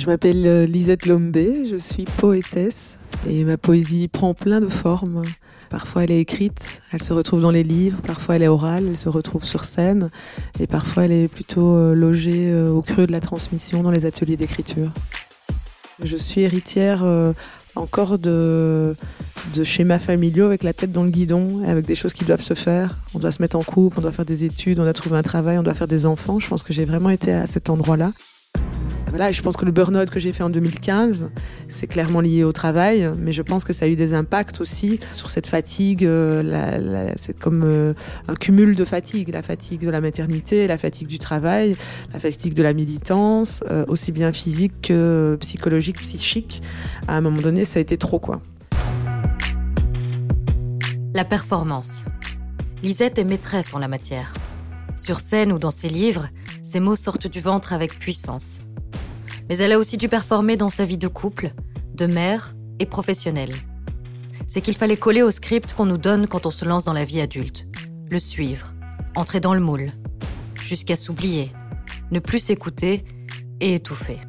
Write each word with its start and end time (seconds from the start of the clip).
Je 0.00 0.06
m'appelle 0.06 0.46
euh, 0.46 0.64
Lisette 0.64 1.04
Lombé, 1.04 1.66
je 1.70 1.76
suis 1.76 2.04
poétesse 2.04 2.96
et 3.28 3.44
ma 3.44 3.58
poésie 3.58 4.08
prend 4.08 4.32
plein 4.32 4.62
de 4.62 4.70
formes. 4.70 5.20
Parfois 5.68 6.04
elle 6.04 6.10
est 6.10 6.20
écrite, 6.20 6.80
elle 6.90 7.02
se 7.02 7.12
retrouve 7.12 7.42
dans 7.42 7.50
les 7.50 7.62
livres, 7.62 8.00
parfois 8.00 8.36
elle 8.36 8.42
est 8.42 8.48
orale, 8.48 8.86
elle 8.88 8.96
se 8.96 9.10
retrouve 9.10 9.44
sur 9.44 9.66
scène 9.66 10.08
et 10.58 10.66
parfois 10.66 11.04
elle 11.04 11.12
est 11.12 11.28
plutôt 11.28 11.76
euh, 11.76 11.92
logée 11.92 12.50
euh, 12.50 12.70
au 12.70 12.80
creux 12.80 13.06
de 13.06 13.12
la 13.12 13.20
transmission 13.20 13.82
dans 13.82 13.90
les 13.90 14.06
ateliers 14.06 14.38
d'écriture. 14.38 14.90
Je 16.02 16.16
suis 16.16 16.40
héritière 16.40 17.04
encore 17.74 18.18
de, 18.18 18.96
schémas 19.64 19.98
familiaux 19.98 20.46
avec 20.46 20.62
la 20.62 20.72
tête 20.72 20.92
dans 20.92 21.04
le 21.04 21.10
guidon, 21.10 21.62
avec 21.68 21.84
des 21.84 21.94
choses 21.94 22.14
qui 22.14 22.24
doivent 22.24 22.40
se 22.40 22.54
faire. 22.54 22.96
On 23.14 23.18
doit 23.18 23.32
se 23.32 23.42
mettre 23.42 23.56
en 23.56 23.62
couple, 23.62 23.98
on 23.98 24.00
doit 24.00 24.12
faire 24.12 24.24
des 24.24 24.44
études, 24.44 24.80
on 24.80 24.84
doit 24.84 24.94
trouver 24.94 25.18
un 25.18 25.22
travail, 25.22 25.58
on 25.58 25.62
doit 25.62 25.74
faire 25.74 25.88
des 25.88 26.06
enfants. 26.06 26.38
Je 26.38 26.48
pense 26.48 26.62
que 26.62 26.72
j'ai 26.72 26.86
vraiment 26.86 27.10
été 27.10 27.34
à 27.34 27.46
cet 27.46 27.68
endroit-là. 27.68 28.12
Voilà, 29.10 29.32
je 29.32 29.42
pense 29.42 29.56
que 29.56 29.64
le 29.64 29.72
burn-out 29.72 30.08
que 30.08 30.20
j'ai 30.20 30.32
fait 30.32 30.44
en 30.44 30.50
2015, 30.50 31.30
c'est 31.66 31.88
clairement 31.88 32.20
lié 32.20 32.44
au 32.44 32.52
travail, 32.52 33.10
mais 33.18 33.32
je 33.32 33.42
pense 33.42 33.64
que 33.64 33.72
ça 33.72 33.86
a 33.86 33.88
eu 33.88 33.96
des 33.96 34.14
impacts 34.14 34.60
aussi 34.60 35.00
sur 35.14 35.30
cette 35.30 35.48
fatigue. 35.48 36.04
Euh, 36.04 37.12
c'est 37.16 37.36
comme 37.36 37.64
euh, 37.64 37.94
un 38.28 38.34
cumul 38.34 38.76
de 38.76 38.84
fatigue, 38.84 39.30
la 39.30 39.42
fatigue 39.42 39.80
de 39.80 39.90
la 39.90 40.00
maternité, 40.00 40.68
la 40.68 40.78
fatigue 40.78 41.08
du 41.08 41.18
travail, 41.18 41.76
la 42.12 42.20
fatigue 42.20 42.54
de 42.54 42.62
la 42.62 42.72
militance, 42.72 43.64
euh, 43.68 43.84
aussi 43.88 44.12
bien 44.12 44.32
physique 44.32 44.74
que 44.82 45.36
psychologique, 45.40 45.98
psychique. 45.98 46.62
À 47.08 47.16
un 47.16 47.20
moment 47.20 47.40
donné, 47.40 47.64
ça 47.64 47.80
a 47.80 47.82
été 47.82 47.98
trop 47.98 48.20
quoi. 48.20 48.40
La 51.14 51.24
performance. 51.24 52.04
Lisette 52.84 53.18
est 53.18 53.24
maîtresse 53.24 53.74
en 53.74 53.80
la 53.80 53.88
matière. 53.88 54.32
Sur 54.96 55.18
scène 55.18 55.50
ou 55.50 55.58
dans 55.58 55.72
ses 55.72 55.88
livres, 55.88 56.28
ses 56.62 56.78
mots 56.78 56.94
sortent 56.94 57.26
du 57.26 57.40
ventre 57.40 57.72
avec 57.72 57.98
puissance 57.98 58.60
mais 59.50 59.58
elle 59.58 59.72
a 59.72 59.78
aussi 59.80 59.96
dû 59.96 60.08
performer 60.08 60.56
dans 60.56 60.70
sa 60.70 60.84
vie 60.84 60.96
de 60.96 61.08
couple, 61.08 61.50
de 61.94 62.06
mère 62.06 62.54
et 62.78 62.86
professionnelle. 62.86 63.52
C'est 64.46 64.60
qu'il 64.60 64.76
fallait 64.76 64.96
coller 64.96 65.22
au 65.22 65.32
script 65.32 65.74
qu'on 65.74 65.86
nous 65.86 65.98
donne 65.98 66.28
quand 66.28 66.46
on 66.46 66.52
se 66.52 66.64
lance 66.64 66.84
dans 66.84 66.92
la 66.92 67.04
vie 67.04 67.20
adulte, 67.20 67.66
le 68.10 68.20
suivre, 68.20 68.72
entrer 69.16 69.40
dans 69.40 69.52
le 69.52 69.60
moule, 69.60 69.90
jusqu'à 70.62 70.94
s'oublier, 70.94 71.50
ne 72.12 72.20
plus 72.20 72.38
s'écouter 72.38 73.04
et 73.60 73.74
étouffer. 73.74 74.20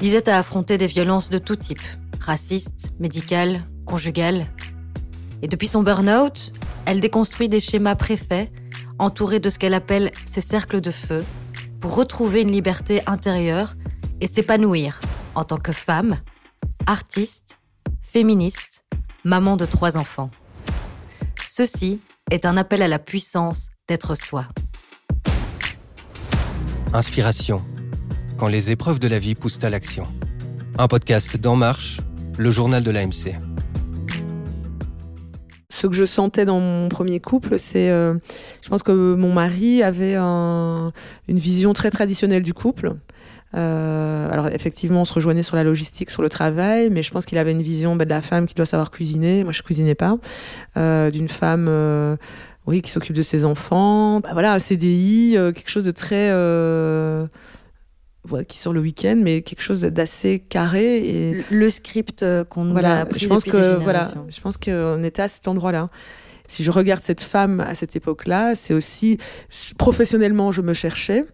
Lisette 0.00 0.28
a 0.28 0.38
affronté 0.38 0.78
des 0.78 0.86
violences 0.86 1.28
de 1.28 1.38
tout 1.38 1.56
type, 1.56 1.82
racistes, 2.20 2.92
médicales, 3.00 3.64
conjugales. 3.86 4.46
Et 5.42 5.48
depuis 5.48 5.66
son 5.66 5.82
burn-out, 5.82 6.52
elle 6.86 7.00
déconstruit 7.00 7.48
des 7.48 7.60
schémas 7.60 7.96
préfaits, 7.96 8.52
entourés 9.00 9.40
de 9.40 9.50
ce 9.50 9.58
qu'elle 9.58 9.74
appelle 9.74 10.12
ses 10.24 10.42
cercles 10.42 10.80
de 10.80 10.92
feu, 10.92 11.24
pour 11.84 11.96
retrouver 11.96 12.40
une 12.40 12.50
liberté 12.50 13.02
intérieure 13.04 13.74
et 14.22 14.26
s'épanouir 14.26 15.02
en 15.34 15.44
tant 15.44 15.58
que 15.58 15.70
femme, 15.70 16.16
artiste, 16.86 17.58
féministe, 18.00 18.86
maman 19.22 19.58
de 19.58 19.66
trois 19.66 19.98
enfants. 19.98 20.30
Ceci 21.44 22.00
est 22.30 22.46
un 22.46 22.56
appel 22.56 22.80
à 22.80 22.88
la 22.88 22.98
puissance 22.98 23.68
d'être 23.86 24.14
soi. 24.14 24.46
Inspiration. 26.94 27.62
Quand 28.38 28.48
les 28.48 28.70
épreuves 28.70 28.98
de 28.98 29.08
la 29.08 29.18
vie 29.18 29.34
poussent 29.34 29.62
à 29.62 29.68
l'action. 29.68 30.08
Un 30.78 30.88
podcast 30.88 31.36
d'En 31.36 31.56
Marche, 31.56 32.00
le 32.38 32.50
journal 32.50 32.82
de 32.82 32.90
l'AMC 32.90 33.34
ce 35.74 35.88
que 35.88 35.94
je 35.94 36.04
sentais 36.04 36.44
dans 36.44 36.60
mon 36.60 36.88
premier 36.88 37.18
couple, 37.18 37.58
c'est, 37.58 37.90
euh, 37.90 38.14
je 38.62 38.68
pense 38.68 38.84
que 38.84 38.92
mon 38.92 39.32
mari 39.32 39.82
avait 39.82 40.14
une 40.16 40.92
vision 41.28 41.72
très 41.72 41.90
traditionnelle 41.90 42.44
du 42.44 42.54
couple. 42.54 42.94
Euh, 43.56 44.30
alors 44.30 44.48
effectivement, 44.48 45.00
on 45.00 45.04
se 45.04 45.12
rejoignait 45.12 45.42
sur 45.42 45.56
la 45.56 45.64
logistique, 45.64 46.10
sur 46.10 46.22
le 46.22 46.28
travail, 46.28 46.90
mais 46.90 47.02
je 47.02 47.10
pense 47.10 47.26
qu'il 47.26 47.38
avait 47.38 47.50
une 47.50 47.62
vision 47.62 47.96
bah, 47.96 48.04
de 48.04 48.10
la 48.10 48.22
femme 48.22 48.46
qui 48.46 48.54
doit 48.54 48.66
savoir 48.66 48.92
cuisiner. 48.92 49.42
Moi, 49.42 49.52
je 49.52 49.62
cuisinais 49.62 49.96
pas. 49.96 50.14
Euh, 50.76 51.10
d'une 51.10 51.28
femme, 51.28 51.68
oui, 52.66 52.80
qui 52.80 52.92
s'occupe 52.92 53.16
de 53.16 53.22
ses 53.22 53.44
enfants. 53.44 54.20
Bah, 54.20 54.30
voilà, 54.32 54.52
un 54.52 54.60
CDI, 54.60 55.32
quelque 55.34 55.70
chose 55.70 55.84
de 55.84 55.90
très 55.90 56.30
qui 58.48 58.58
sort 58.58 58.72
le 58.72 58.80
week-end, 58.80 59.16
mais 59.20 59.42
quelque 59.42 59.62
chose 59.62 59.82
d'assez 59.82 60.38
carré. 60.38 60.98
Et... 60.98 61.44
Le 61.50 61.70
script 61.70 62.22
euh, 62.22 62.44
qu'on 62.44 62.64
nous 62.64 62.84
a 62.84 63.00
appris 63.00 63.20
je 63.20 63.28
pense 63.28 63.44
que 63.44 63.76
voilà, 63.82 64.10
je 64.28 64.40
pense 64.40 64.56
qu'on 64.56 65.02
était 65.02 65.22
à 65.22 65.28
cet 65.28 65.48
endroit-là. 65.48 65.88
Si 66.46 66.62
je 66.62 66.70
regarde 66.70 67.02
cette 67.02 67.22
femme 67.22 67.60
à 67.60 67.74
cette 67.74 67.96
époque-là, 67.96 68.54
c'est 68.54 68.74
aussi 68.74 69.18
professionnellement, 69.78 70.52
je 70.52 70.60
me 70.60 70.74
cherchais. 70.74 71.24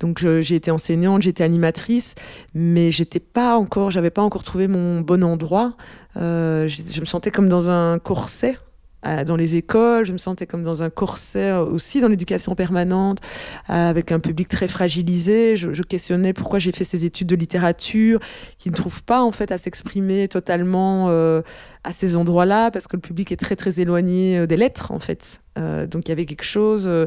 Donc 0.00 0.18
j'ai 0.40 0.54
été 0.54 0.70
enseignante, 0.70 1.22
j'étais 1.22 1.44
animatrice, 1.44 2.14
mais 2.54 2.90
j'étais 2.90 3.20
pas 3.20 3.56
encore, 3.56 3.90
j'avais 3.90 4.10
pas 4.10 4.22
encore 4.22 4.42
trouvé 4.42 4.68
mon 4.68 5.00
bon 5.00 5.22
endroit. 5.22 5.74
Euh, 6.16 6.68
je, 6.68 7.00
me 7.00 7.06
sentais 7.06 7.30
comme 7.30 7.48
dans 7.48 7.70
un 7.70 7.98
corset 7.98 8.56
dans 9.02 9.36
les 9.36 9.56
écoles, 9.56 10.04
je 10.04 10.12
me 10.12 10.18
sentais 10.18 10.46
comme 10.46 10.62
dans 10.62 10.82
un 10.82 10.90
corset 10.90 11.52
aussi 11.52 12.00
dans 12.00 12.08
l'éducation 12.08 12.54
permanente, 12.54 13.18
avec 13.68 14.12
un 14.12 14.20
public 14.20 14.48
très 14.48 14.68
fragilisé. 14.68 15.56
Je, 15.56 15.82
questionnais 15.82 16.32
pourquoi 16.32 16.58
j'ai 16.58 16.72
fait 16.72 16.84
ces 16.84 17.04
études 17.04 17.28
de 17.28 17.36
littérature 17.36 18.20
qui 18.58 18.70
ne 18.70 18.74
trouvent 18.74 19.02
pas 19.02 19.22
en 19.22 19.32
fait 19.32 19.52
à 19.52 19.58
s'exprimer 19.58 20.28
totalement 20.28 21.06
euh, 21.08 21.42
à 21.84 21.92
ces 21.92 22.16
endroits-là 22.16 22.70
parce 22.70 22.86
que 22.86 22.96
le 22.96 23.00
public 23.00 23.32
est 23.32 23.36
très 23.36 23.56
très 23.56 23.80
éloigné 23.80 24.38
euh, 24.38 24.46
des 24.46 24.56
lettres 24.56 24.92
en 24.92 24.98
fait. 24.98 25.40
Euh, 25.58 25.86
donc 25.86 26.06
il 26.06 26.10
y 26.10 26.12
avait 26.12 26.26
quelque 26.26 26.44
chose, 26.44 26.86
euh, 26.86 27.06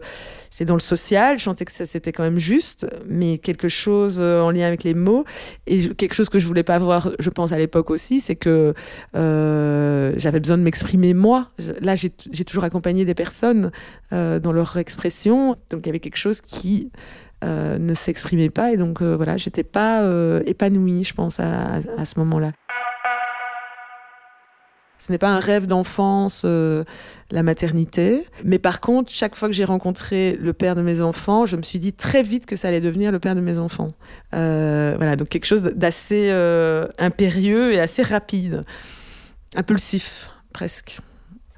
c'est 0.54 0.66
dans 0.66 0.76
le 0.76 0.80
social, 0.80 1.40
je 1.40 1.46
sentais 1.46 1.66
que 1.66 1.72
c'était 1.72 2.12
quand 2.12 2.22
même 2.22 2.38
juste, 2.38 2.86
mais 3.10 3.40
quelque 3.40 3.68
chose 3.68 4.20
euh, 4.22 4.40
en 4.42 4.52
lien 4.52 4.68
avec 4.68 4.84
les 4.84 4.94
mots. 4.94 5.26
Et 5.66 5.90
quelque 5.96 6.14
chose 6.14 6.30
que 6.30 6.38
je 6.38 6.46
voulais 6.46 6.62
pas 6.62 6.76
avoir, 6.76 7.10
je 7.18 7.30
pense 7.32 7.52
à 7.52 7.58
l'époque 7.58 7.90
aussi, 7.90 8.22
c'est 8.22 8.36
que 8.36 8.76
j'avais 9.14 10.40
besoin 10.40 10.60
de 10.60 10.62
m'exprimer 10.62 11.16
moi. 11.16 11.50
là, 11.82 11.96
j'ai 11.96 12.12
toujours 12.46 12.66
accompagné 12.66 13.04
des 13.04 13.16
personnes 13.16 13.72
dans 14.12 14.52
leur 14.52 14.78
expression, 14.78 15.58
donc 15.72 15.82
il 15.84 15.88
y 15.88 15.90
avait 15.90 16.00
quelque 16.00 16.18
chose 16.18 16.40
qui 16.42 16.92
ne 17.44 17.94
s'exprimait 17.96 18.52
pas, 18.52 18.72
et 18.72 18.78
donc 18.78 19.02
voilà, 19.02 19.38
j'étais 19.38 19.64
pas 19.64 20.04
épanouie, 20.46 21.04
je 21.04 21.16
pense, 21.16 21.40
à 21.40 22.06
ce 22.06 22.20
moment-là. 22.20 22.52
Ce 25.06 25.12
n'est 25.12 25.18
pas 25.18 25.28
un 25.28 25.40
rêve 25.40 25.68
d'enfance, 25.68 26.44
euh, 26.46 26.86
la 27.30 27.44
maternité. 27.44 28.26
Mais 28.46 28.58
par 28.58 28.80
contre, 28.80 29.12
chaque 29.12 29.36
fois 29.36 29.50
que 29.50 29.54
j'ai 29.54 29.66
rencontré 29.66 30.38
le 30.40 30.54
père 30.54 30.76
de 30.76 30.82
mes 30.82 31.02
enfants, 31.02 31.46
je 31.46 31.58
me 31.58 31.62
suis 31.62 31.78
dit 31.78 31.92
très 31.92 32.24
vite 32.24 32.46
que 32.46 32.56
ça 32.56 32.70
allait 32.70 32.80
devenir 32.80 33.12
le 33.12 33.20
père 33.20 33.36
de 33.36 33.42
mes 33.42 33.58
enfants. 33.58 33.90
Euh, 34.34 34.94
voilà, 34.96 35.18
donc 35.18 35.28
quelque 35.28 35.46
chose 35.46 35.62
d'assez 35.64 36.30
euh, 36.30 36.88
impérieux 37.00 37.74
et 37.74 37.82
assez 37.82 38.02
rapide, 38.02 38.64
impulsif 39.58 40.30
presque. 40.54 41.02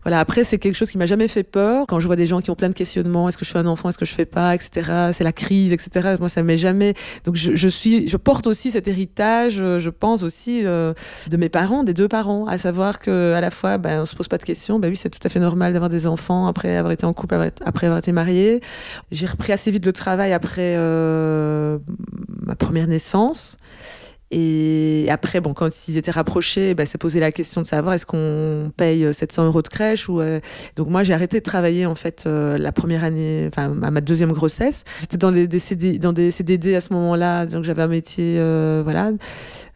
Voilà, 0.05 0.19
après, 0.19 0.43
c'est 0.43 0.59
quelque 0.59 0.75
chose 0.75 0.91
qui 0.91 0.99
m'a 0.99 1.07
jamais 1.07 1.27
fait 1.27 1.41
peur. 1.41 1.85
Quand 1.87 1.99
je 1.99 2.05
vois 2.05 2.15
des 2.15 2.27
gens 2.27 2.39
qui 2.39 2.51
ont 2.51 2.55
plein 2.55 2.69
de 2.69 2.75
questionnements, 2.75 3.27
est-ce 3.27 3.39
que 3.39 3.43
je 3.43 3.49
fais 3.49 3.57
un 3.57 3.65
enfant, 3.65 3.89
est-ce 3.89 3.97
que 3.97 4.05
je 4.05 4.13
fais 4.13 4.25
pas, 4.25 4.53
etc. 4.53 5.09
C'est 5.11 5.23
la 5.23 5.33
crise, 5.33 5.73
etc. 5.73 6.17
Moi, 6.19 6.29
ça 6.29 6.43
m'est 6.43 6.57
jamais. 6.57 6.93
Donc, 7.23 7.35
je, 7.35 7.67
suis, 7.67 8.07
je 8.07 8.15
porte 8.15 8.45
aussi 8.45 8.69
cet 8.69 8.87
héritage. 8.87 9.59
Euh, 9.59 9.79
je 9.79 9.89
pense 9.89 10.21
aussi 10.21 10.63
euh, 10.63 10.93
de 11.27 11.37
mes 11.37 11.49
parents, 11.49 11.83
des 11.83 11.95
deux 11.95 12.07
parents, 12.07 12.45
à 12.45 12.59
savoir 12.59 12.99
que 12.99 13.33
à 13.33 13.41
la 13.41 13.49
fois, 13.49 13.79
ben, 13.79 14.03
on 14.03 14.05
se 14.05 14.15
pose 14.15 14.27
pas 14.27 14.37
de 14.37 14.43
questions. 14.43 14.77
Ben 14.77 14.89
oui, 14.89 14.95
c'est 14.95 15.09
tout 15.09 15.25
à 15.25 15.29
fait 15.29 15.39
normal 15.39 15.73
d'avoir 15.73 15.89
des 15.89 16.05
enfants 16.05 16.45
après 16.45 16.77
avoir 16.77 16.91
été 16.91 17.07
en 17.07 17.13
couple, 17.13 17.33
après 17.65 17.87
avoir 17.87 17.97
été 17.97 18.11
marié. 18.11 18.61
J'ai 19.11 19.25
repris 19.25 19.53
assez 19.53 19.71
vite 19.71 19.87
le 19.87 19.93
travail 19.93 20.33
après 20.33 20.75
euh, 20.77 21.79
ma 22.45 22.55
première 22.55 22.85
naissance. 22.85 23.57
Et 24.37 25.07
après, 25.09 25.39
bon, 25.39 25.53
quand 25.53 25.87
ils 25.87 25.97
étaient 25.97 26.11
rapprochés, 26.11 26.73
bah, 26.73 26.85
ça 26.85 26.97
posait 26.97 27.21
la 27.21 27.31
question 27.31 27.61
de 27.61 27.65
savoir 27.65 27.93
est-ce 27.93 28.05
qu'on 28.05 28.69
paye 28.75 29.13
700 29.13 29.43
euh, 29.43 29.45
euros 29.45 29.61
de 29.61 29.69
crèche 29.69 30.09
ou 30.09 30.19
euh, 30.19 30.41
donc 30.75 30.89
moi 30.89 31.03
j'ai 31.03 31.13
arrêté 31.13 31.39
de 31.39 31.43
travailler 31.45 31.85
en 31.85 31.95
fait 31.95 32.25
euh, 32.25 32.57
la 32.57 32.73
première 32.73 33.05
année, 33.05 33.45
enfin 33.47 33.73
à 33.81 33.91
ma 33.91 34.01
deuxième 34.01 34.33
grossesse. 34.33 34.83
J'étais 34.99 35.15
dans 35.15 35.31
des 35.31 35.47
CDD, 35.59 35.99
dans 35.99 36.11
des 36.11 36.31
CDD 36.31 36.75
à 36.75 36.81
ce 36.81 36.91
moment-là, 36.91 37.45
donc 37.45 37.63
j'avais 37.63 37.81
un 37.81 37.87
métier, 37.87 38.35
voilà 38.83 39.11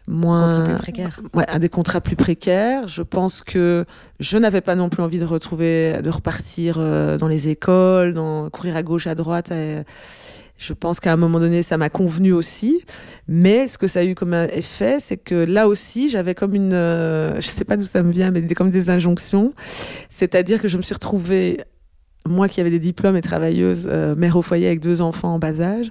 moins 0.09 0.75
précaire. 0.79 1.21
Ouais, 1.35 1.45
un 1.47 1.59
des 1.59 1.69
contrats 1.69 2.01
plus 2.01 2.15
précaires. 2.17 2.87
Je 2.87 3.03
pense 3.03 3.43
que 3.43 3.85
je 4.19 4.37
n'avais 4.39 4.59
pas 4.61 4.75
non 4.75 4.89
plus 4.89 5.03
envie 5.03 5.19
de 5.19 5.25
retrouver, 5.25 6.01
de 6.03 6.09
repartir 6.09 6.79
dans 7.17 7.27
les 7.27 7.47
écoles, 7.49 8.13
dans 8.13 8.49
courir 8.49 8.75
à 8.75 8.83
gauche, 8.83 9.05
à 9.05 9.13
droite. 9.13 9.51
Et, 9.51 9.83
je 10.59 10.73
pense 10.73 10.99
qu'à 10.99 11.13
un 11.13 11.15
moment 11.15 11.39
donné, 11.39 11.63
ça 11.63 11.77
m'a 11.77 11.89
convenu 11.89 12.33
aussi. 12.33 12.83
Mais 13.27 13.67
ce 13.67 13.77
que 13.77 13.87
ça 13.87 14.01
a 14.01 14.03
eu 14.03 14.13
comme 14.13 14.33
effet, 14.33 14.97
c'est 14.99 15.17
que 15.17 15.35
là 15.35 15.67
aussi, 15.67 16.09
j'avais 16.09 16.35
comme 16.35 16.53
une, 16.53 16.73
euh, 16.73 17.35
je 17.41 17.47
sais 17.47 17.65
pas 17.65 17.77
d'où 17.77 17.85
ça 17.85 18.03
me 18.03 18.11
vient, 18.11 18.29
mais 18.29 18.45
comme 18.53 18.69
des 18.69 18.89
injonctions. 18.89 19.53
C'est-à-dire 20.09 20.61
que 20.61 20.67
je 20.67 20.77
me 20.77 20.81
suis 20.81 20.93
retrouvée 20.93 21.61
moi 22.27 22.49
qui 22.49 22.59
avais 22.59 22.69
des 22.69 22.79
diplômes 22.79 23.15
et 23.15 23.21
travailleuse, 23.21 23.87
euh, 23.89 24.13
mère 24.15 24.35
au 24.35 24.41
foyer 24.41 24.67
avec 24.67 24.81
deux 24.81 24.99
enfants 24.99 25.35
en 25.35 25.39
bas 25.39 25.61
âge. 25.61 25.89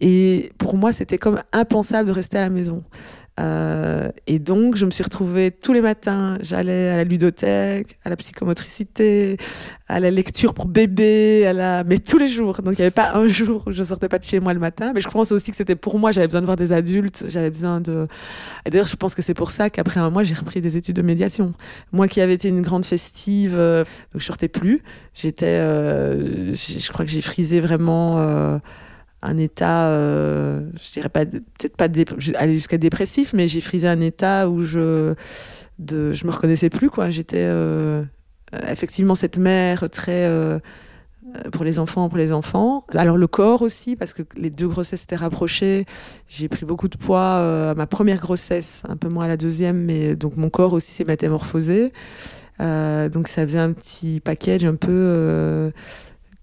Et 0.00 0.52
pour 0.58 0.76
moi, 0.76 0.92
c'était 0.92 1.18
comme 1.18 1.40
impensable 1.52 2.08
de 2.08 2.14
rester 2.14 2.38
à 2.38 2.42
la 2.42 2.50
maison. 2.50 2.84
Euh, 3.40 4.10
et 4.26 4.38
donc, 4.38 4.76
je 4.76 4.86
me 4.86 4.90
suis 4.90 5.02
retrouvée 5.02 5.50
tous 5.50 5.72
les 5.72 5.80
matins, 5.80 6.38
j'allais 6.40 6.88
à 6.88 6.96
la 6.96 7.04
ludothèque, 7.04 7.98
à 8.04 8.10
la 8.10 8.16
psychomotricité, 8.16 9.38
à 9.88 9.98
la 9.98 10.10
lecture 10.10 10.54
pour 10.54 10.66
bébé, 10.66 11.44
à 11.46 11.52
la... 11.52 11.84
mais 11.84 11.98
tous 11.98 12.18
les 12.18 12.28
jours. 12.28 12.62
Donc, 12.62 12.74
il 12.74 12.80
n'y 12.80 12.82
avait 12.82 12.90
pas 12.90 13.14
un 13.14 13.26
jour 13.26 13.64
où 13.66 13.72
je 13.72 13.82
sortais 13.82 14.08
pas 14.08 14.18
de 14.18 14.24
chez 14.24 14.38
moi 14.38 14.54
le 14.54 14.60
matin. 14.60 14.92
Mais 14.94 15.00
je 15.00 15.08
pense 15.08 15.32
aussi 15.32 15.50
que 15.50 15.56
c'était 15.56 15.74
pour 15.74 15.98
moi, 15.98 16.12
j'avais 16.12 16.28
besoin 16.28 16.42
de 16.42 16.46
voir 16.46 16.56
des 16.56 16.72
adultes, 16.72 17.24
j'avais 17.28 17.50
besoin 17.50 17.80
de... 17.80 18.06
Et 18.66 18.70
d'ailleurs, 18.70 18.86
je 18.86 18.96
pense 18.96 19.14
que 19.14 19.22
c'est 19.22 19.34
pour 19.34 19.50
ça 19.50 19.68
qu'après 19.68 20.00
un 20.00 20.10
mois, 20.10 20.22
j'ai 20.22 20.34
repris 20.34 20.60
des 20.60 20.76
études 20.76 20.96
de 20.96 21.02
médiation. 21.02 21.54
Moi 21.92 22.06
qui 22.08 22.20
avais 22.20 22.34
été 22.34 22.48
une 22.48 22.62
grande 22.62 22.84
festive, 22.84 23.54
euh, 23.56 23.84
donc 24.12 24.20
je 24.20 24.26
sortais 24.26 24.48
plus. 24.48 24.80
J'étais, 25.12 25.46
euh, 25.46 26.54
je 26.54 26.92
crois 26.92 27.04
que 27.04 27.10
j'ai 27.10 27.22
frisé 27.22 27.60
vraiment 27.60 28.60
un 29.24 29.38
état, 29.38 29.88
euh, 29.88 30.68
je 30.82 30.92
dirais 30.92 31.08
pas, 31.08 31.24
peut-être 31.24 31.76
pas 31.76 31.88
aller 32.36 32.54
jusqu'à 32.54 32.76
dépressif, 32.76 33.32
mais 33.32 33.48
j'ai 33.48 33.62
frisé 33.62 33.88
un 33.88 34.00
état 34.00 34.48
où 34.50 34.62
je, 34.62 35.14
de, 35.78 36.12
je 36.12 36.26
me 36.26 36.30
reconnaissais 36.30 36.68
plus 36.68 36.90
quoi. 36.90 37.10
J'étais 37.10 37.38
euh, 37.40 38.04
effectivement 38.68 39.14
cette 39.14 39.38
mère 39.38 39.88
très 39.88 40.26
euh, 40.26 40.58
pour 41.52 41.64
les 41.64 41.78
enfants, 41.78 42.10
pour 42.10 42.18
les 42.18 42.32
enfants. 42.32 42.84
Alors 42.94 43.16
le 43.16 43.26
corps 43.26 43.62
aussi, 43.62 43.96
parce 43.96 44.12
que 44.12 44.22
les 44.36 44.50
deux 44.50 44.68
grossesses 44.68 45.04
étaient 45.04 45.16
rapprochées. 45.16 45.86
J'ai 46.28 46.48
pris 46.48 46.66
beaucoup 46.66 46.88
de 46.88 46.98
poids 46.98 47.70
à 47.70 47.74
ma 47.74 47.86
première 47.86 48.20
grossesse, 48.20 48.82
un 48.88 48.96
peu 48.96 49.08
moins 49.08 49.24
à 49.24 49.28
la 49.28 49.38
deuxième, 49.38 49.84
mais 49.84 50.16
donc 50.16 50.36
mon 50.36 50.50
corps 50.50 50.74
aussi 50.74 50.92
s'est 50.92 51.04
métamorphosé. 51.04 51.92
Donc 52.60 53.26
ça 53.28 53.42
faisait 53.46 53.58
un 53.58 53.72
petit 53.72 54.20
package 54.20 54.64
un 54.64 54.76
peu 54.76 55.72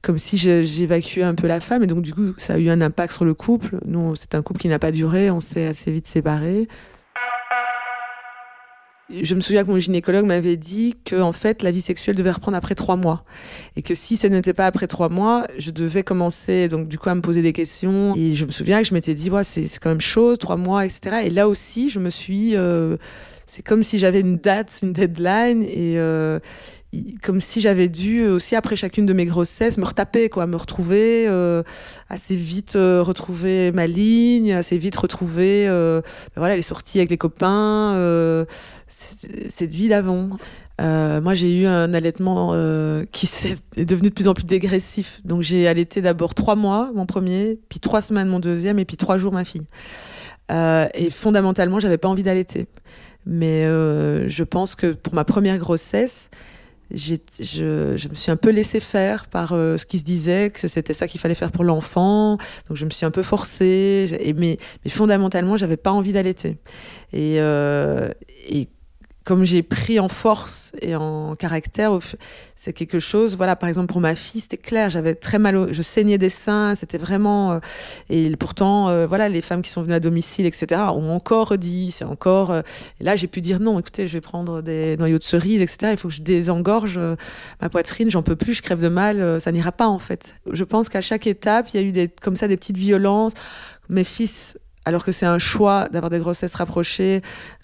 comme 0.02 0.18
si 0.18 0.38
j'évacuais 0.38 1.24
un 1.24 1.36
peu 1.36 1.48
la 1.48 1.60
femme. 1.60 1.84
Et 1.84 1.88
donc 1.88 2.02
du 2.02 2.14
coup 2.14 2.34
ça 2.38 2.54
a 2.54 2.58
eu 2.58 2.70
un 2.70 2.82
impact 2.82 3.14
sur 3.14 3.26
le 3.26 3.34
couple. 3.34 3.78
Nous 3.86 4.16
c'est 4.16 4.36
un 4.36 4.42
couple 4.42 4.60
qui 4.60 4.68
n'a 4.68 4.80
pas 4.80 4.92
duré, 4.92 5.32
on 5.32 5.40
s'est 5.40 5.68
assez 5.68 5.92
vite 5.92 6.08
séparés. 6.08 6.68
Je 9.22 9.36
me 9.36 9.42
souviens 9.42 9.66
que 9.66 9.70
mon 9.70 9.78
gynécologue 9.78 10.26
m'avait 10.26 10.56
dit 10.56 10.96
que 11.04 11.20
en 11.20 11.34
fait 11.34 11.64
la 11.64 11.72
vie 11.72 11.82
sexuelle 11.82 12.16
devait 12.16 12.32
reprendre 12.32 12.56
après 12.56 12.76
trois 12.76 12.96
mois. 12.96 13.26
Et 13.76 13.82
que 13.82 13.94
si 13.94 14.16
ce 14.16 14.28
n'était 14.28 14.54
pas 14.54 14.68
après 14.68 14.88
trois 14.88 15.10
mois, 15.10 15.46
je 15.58 15.72
devais 15.72 16.04
commencer 16.04 16.70
donc 16.70 16.88
du 16.88 16.98
coup 16.98 17.10
à 17.10 17.16
me 17.16 17.22
poser 17.22 17.42
des 17.42 17.52
questions. 17.52 18.14
Et 18.16 18.36
je 18.36 18.46
me 18.46 18.52
souviens 18.52 18.82
que 18.82 18.88
je 18.88 18.94
m'étais 18.94 19.14
dit 19.14 19.30
ouais 19.30 19.44
c'est 19.44 19.68
quand 19.80 19.90
même 19.90 20.02
chaud 20.02 20.38
trois 20.38 20.56
mois 20.56 20.86
etc 20.86 21.24
et 21.26 21.30
là 21.30 21.50
aussi 21.50 21.90
je 21.90 22.00
me 22.00 22.10
suis 22.10 22.56
euh, 22.56 22.96
c'est 23.46 23.64
comme 23.64 23.84
si 23.84 24.00
j'avais 24.00 24.22
une 24.22 24.38
date 24.38 24.80
une 24.82 24.94
deadline. 24.94 25.64
Et 25.64 26.00
euh, 26.00 26.40
comme 27.22 27.40
si 27.40 27.62
j'avais 27.62 27.88
dû 27.88 28.26
aussi 28.26 28.56
après 28.56 28.76
chacune 28.76 29.06
de 29.06 29.14
mes 29.14 29.26
grossesses 29.26 29.78
me 29.78 29.86
retaper 29.86 30.28
quoi 30.28 30.46
me 30.46 30.58
retrouver 30.58 31.26
euh, 31.28 31.64
assez 32.10 32.36
vite 32.36 32.76
euh, 32.76 33.02
retrouver 33.02 33.72
ma 33.72 33.88
ligne 33.88 34.52
assez 34.54 34.78
vite 34.78 34.98
retrouver 34.98 35.68
euh, 35.70 36.02
ben 36.02 36.42
voilà 36.42 36.58
les 36.58 36.62
sorties 36.62 37.00
avec 37.00 37.10
les 37.10 37.18
copains 37.18 37.94
euh, 37.96 38.46
cette 38.88 39.72
vie 39.72 39.88
d'avant. 39.88 40.32
Euh, 40.82 41.22
moi 41.22 41.34
j'ai 41.34 41.62
eu 41.62 41.66
un 41.66 41.94
allaitement 41.94 42.52
euh, 42.54 43.06
qui 43.12 43.28
est 43.78 43.86
devenu 43.86 44.10
de 44.10 44.14
plus 44.14 44.28
en 44.28 44.34
plus 44.34 44.46
dégressif. 44.46 45.22
Donc 45.24 45.44
j'ai 45.44 45.68
allaité 45.68 46.02
d'abord 46.02 46.34
trois 46.34 46.56
mois 46.56 46.92
mon 46.94 47.06
premier 47.06 47.60
puis 47.70 47.80
trois 47.80 48.02
semaines 48.02 48.28
mon 48.28 48.40
deuxième 48.40 48.80
et 48.80 48.86
puis 48.86 48.98
trois 48.98 49.18
jours 49.18 49.32
ma 49.32 49.46
fille. 49.46 49.68
Et 50.50 51.10
fondamentalement 51.10 51.80
j'avais 51.80 51.98
pas 51.98 52.10
envie 52.10 52.24
d'allaiter. 52.24 52.68
Mais 53.26 53.64
je 53.64 54.44
pense 54.44 54.76
que 54.76 54.88
pour 54.88 55.14
ma 55.14 55.24
première 55.24 55.58
grossesse 55.58 56.30
je, 56.94 58.10
me 58.10 58.16
suis 58.16 58.32
un 58.32 58.36
peu 58.36 58.50
laissé 58.50 58.80
faire 58.80 59.28
par 59.28 59.54
euh, 59.54 59.78
ce 59.78 59.86
qui 59.86 60.00
se 60.00 60.04
disait, 60.04 60.50
que 60.50 60.68
c'était 60.68 60.94
ça 60.94 61.08
qu'il 61.08 61.20
fallait 61.20 61.36
faire 61.36 61.52
pour 61.52 61.64
l'enfant. 61.64 62.38
Donc 62.68 62.78
je 62.78 62.86
me 62.86 62.90
suis 62.90 63.06
un 63.06 63.12
peu 63.12 63.24
forcée. 63.24 64.34
Mais, 64.38 64.58
mais 64.84 64.92
fondamentalement, 64.92 65.58
j'avais 65.58 65.78
pas 65.78 65.92
envie 65.92 66.14
d'allaiter. 66.14 66.58
Et, 67.14 67.36
euh, 67.40 68.10
et 68.50 68.68
comme 69.24 69.44
j'ai 69.44 69.62
pris 69.62 70.00
en 70.00 70.08
force 70.08 70.72
et 70.82 70.96
en 70.96 71.36
caractère, 71.36 71.98
c'est 72.56 72.74
quelque 72.74 73.00
chose, 73.00 73.38
voilà, 73.38 73.56
par 73.56 73.70
exemple 73.70 73.92
pour 73.92 74.02
ma 74.02 74.16
fille, 74.16 74.42
c'était 74.42 74.58
clair, 74.58 74.90
j'avais 74.90 75.14
très 75.14 75.38
mal, 75.38 75.72
je 75.72 75.82
saignais 75.82 76.18
des 76.18 76.30
seins, 76.30 76.74
c'était 76.74 76.98
vraiment, 76.98 77.54
euh, 77.54 77.60
et 78.10 78.36
pourtant, 78.36 78.90
euh, 78.90 79.06
voilà, 79.06 79.30
les 79.30 79.42
femmes 79.42 79.62
qui 79.62 79.70
sont 79.70 79.84
venues 79.84 79.94
à 79.94 80.00
domicile, 80.00 80.48
etc., 80.48 80.82
ont 80.94 81.12
encore 81.12 81.58
dit, 81.58 81.92
c'est 81.92 82.06
encore, 82.06 82.50
euh, 82.50 82.62
et 83.00 83.04
là 83.04 83.16
j'ai 83.16 83.28
pu 83.28 83.42
dire 83.42 83.60
non, 83.60 83.80
écoutez, 83.80 84.08
je 84.08 84.14
vais 84.14 84.22
prendre 84.22 84.62
des 84.62 84.98
noyaux 84.98 85.20
de 85.20 85.24
cerise, 85.24 85.62
etc., 85.62 85.92
il 85.92 85.98
faut 85.98 86.08
que 86.08 86.16
je 86.16 86.22
désengorge 86.22 87.00
ma 87.62 87.70
poitrine, 87.70 88.10
j'en 88.10 88.24
peux 88.24 88.36
plus, 88.36 88.56
je 88.56 88.62
crève 88.64 88.82
de 88.82 88.90
mal, 88.90 89.40
ça 89.40 89.52
n'ira 89.52 89.72
pas 89.72 89.88
en 89.88 90.00
fait. 90.00 90.36
Je 90.52 90.64
pense 90.64 90.90
qu'à 90.90 91.02
chaque 91.02 91.28
étape, 91.28 91.70
il 91.74 91.80
y 91.80 91.84
a 91.84 91.88
eu 91.88 91.92
des, 91.92 92.08
comme 92.08 92.36
ça 92.36 92.48
des 92.48 92.58
petites 92.58 92.78
violences. 92.78 93.34
Mes 93.90 94.04
fils 94.04 94.58
alors 94.86 95.04
que 95.04 95.12
c'est 95.12 95.26
un 95.26 95.40
choix 95.40 95.88
d'avoir 95.90 96.10
des 96.10 96.20
grossesses 96.20 96.56
rapprochées. 96.56 97.22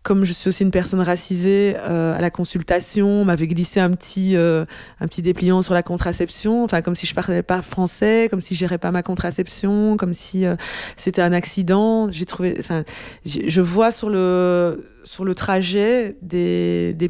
Comme 0.08 0.24
je 0.24 0.32
suis 0.32 0.48
aussi 0.48 0.64
une 0.64 0.72
personne 0.72 1.02
racisée, 1.02 1.76
euh, 1.80 2.18
à 2.18 2.22
la 2.22 2.30
consultation, 2.30 3.10
on 3.10 3.26
m'avait 3.26 3.46
glissé 3.46 3.82
un 3.82 3.92
petit, 3.92 4.38
euh, 4.38 4.64
un 5.02 5.06
petit 5.06 5.22
dépliant 5.22 5.62
sur 5.62 5.74
la 5.74 5.84
contraception, 5.84 6.64
enfin 6.64 6.82
comme 6.82 6.96
si 6.96 7.06
je 7.06 7.14
parlais 7.14 7.44
pas 7.44 7.62
français, 7.62 8.30
comme 8.30 8.40
si 8.40 8.56
je 8.56 8.60
gérais 8.60 8.78
pas 8.78 8.92
ma 8.92 9.04
contraception, 9.04 9.98
comme 9.98 10.14
si 10.14 10.46
euh, 10.46 10.56
c'était 10.96 11.22
un 11.22 11.34
accident. 11.34 12.10
J'ai 12.10 12.26
trouvé, 12.26 12.56
enfin, 12.58 12.86
je 13.26 13.60
vois 13.60 13.92
sur 13.92 14.10
le 14.10 14.86
sur 15.04 15.24
le 15.24 15.36
trajet 15.36 16.18
des, 16.22 16.94
des, 16.94 17.10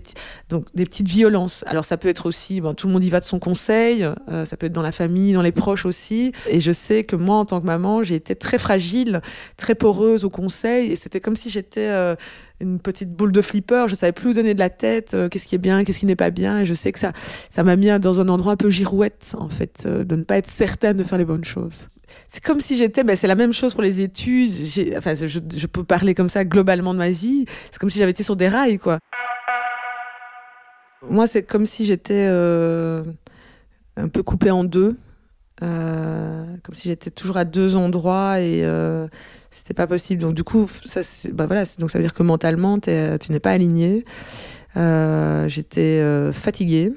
donc, 0.50 0.66
des 0.76 0.86
petites 0.86 1.08
violences. 1.08 1.64
Alors 1.66 1.84
ça 1.84 1.98
peut 1.98 2.08
être 2.08 2.28
aussi, 2.28 2.62
bon, 2.62 2.76
tout 2.76 2.86
le 2.86 2.94
monde 2.94 3.04
y 3.04 3.10
va 3.10 3.20
de 3.20 3.26
son 3.26 3.40
conseil, 3.40 4.08
ça 4.46 4.56
peut 4.56 4.68
être 4.68 4.74
dans 4.74 4.84
la 4.84 4.92
famille, 4.92 5.34
dans 5.34 5.42
les 5.42 5.52
proches 5.52 5.88
aussi. 5.88 6.32
Et 6.48 6.60
je 6.60 6.72
sais 6.72 7.04
que 7.04 7.16
moi, 7.16 7.38
en 7.38 7.46
tant 7.46 7.60
que 7.60 7.66
maman, 7.66 8.04
j'ai 8.04 8.14
été 8.14 8.36
très 8.36 8.60
fragile, 8.60 9.22
très 9.56 9.74
poreuse 9.74 10.26
au 10.26 10.30
conseil. 10.30 10.92
Et 10.92 10.96
c'était 10.96 11.20
comme 11.20 11.36
si 11.36 11.50
j'étais 11.50 11.90
une 12.60 12.80
petite 12.80 13.12
boule 13.12 13.32
de 13.32 13.42
flipper. 13.42 13.88
Je 13.88 13.96
savais 13.96 14.12
plus 14.12 14.30
où 14.30 14.34
donner 14.34 14.54
de 14.54 14.60
la 14.60 14.70
tête, 14.70 15.14
euh, 15.14 15.30
qu'est-ce 15.30 15.48
qui 15.48 15.56
est 15.56 15.60
bien, 15.60 15.84
qu'est-ce 15.84 16.00
qui 16.00 16.06
n'est 16.06 16.16
pas 16.16 16.32
bien. 16.32 16.60
Et 16.60 16.66
je 16.66 16.74
sais 16.74 16.92
que 16.92 17.00
ça, 17.00 17.14
ça 17.50 17.64
m'a 17.64 17.76
mis 17.76 17.88
dans 18.00 18.22
un 18.22 18.30
endroit 18.30 18.54
un 18.54 18.58
peu 18.58 18.70
girouette, 18.70 19.36
en 19.38 19.50
fait, 19.50 19.84
euh, 19.86 20.04
de 20.04 20.16
ne 20.16 20.24
pas 20.24 20.38
être 20.38 20.50
certaine 20.50 20.98
de 20.98 21.04
faire 21.04 21.18
les 21.18 21.26
bonnes 21.26 21.46
choses 21.46 21.88
c'est 22.28 22.44
comme 22.44 22.60
si 22.60 22.78
j'étais, 22.78 23.04
ben 23.04 23.16
c'est 23.16 23.28
la 23.28 23.36
même 23.36 23.54
chose 23.54 23.74
pour 23.74 23.84
les 23.84 24.02
études. 24.02 24.52
Enfin, 24.98 25.14
je, 25.16 25.68
peux 25.68 25.84
parler 25.84 26.14
comme 26.14 26.30
ça 26.30 26.46
globalement 26.46 26.94
de 26.94 27.00
ma 27.00 27.10
vie. 27.10 27.46
C'est 27.72 27.80
comme 27.80 27.90
si 27.90 28.00
j'avais 28.00 28.12
été 28.12 28.24
sur 28.24 28.36
des 28.36 28.48
rails, 28.48 28.80
quoi. 28.80 29.00
Moi, 31.10 31.28
c'est 31.28 31.44
comme 31.44 31.66
si 31.66 31.86
j'étais 31.86 32.28
euh, 32.28 33.04
un 33.96 34.08
peu 34.10 34.24
coupée 34.24 34.52
en 34.52 34.64
deux. 34.64 34.98
Euh, 35.64 36.46
comme 36.64 36.76
si 36.76 36.90
j'étais 36.90 37.10
toujours 37.10 37.38
à 37.38 37.44
deux 37.46 37.76
endroits 37.76 38.40
et 38.40 38.64
euh, 38.64 39.08
c'était 39.50 39.74
pas 39.74 39.88
possible. 39.88 40.22
Donc, 40.22 40.36
du 40.36 40.44
coup, 40.44 40.70
ça, 40.86 41.02
bah 41.34 41.48
voilà, 41.48 41.64
donc 41.80 41.90
ça 41.90 41.98
veut 41.98 42.04
dire 42.04 42.14
que 42.14 42.24
mentalement, 42.24 42.80
tu 42.80 42.92
n'es 42.92 43.40
pas 43.40 43.52
aligné. 43.52 44.06
Euh, 44.76 45.50
j'étais 45.50 46.00
euh, 46.02 46.32
fatiguée. 46.32 46.94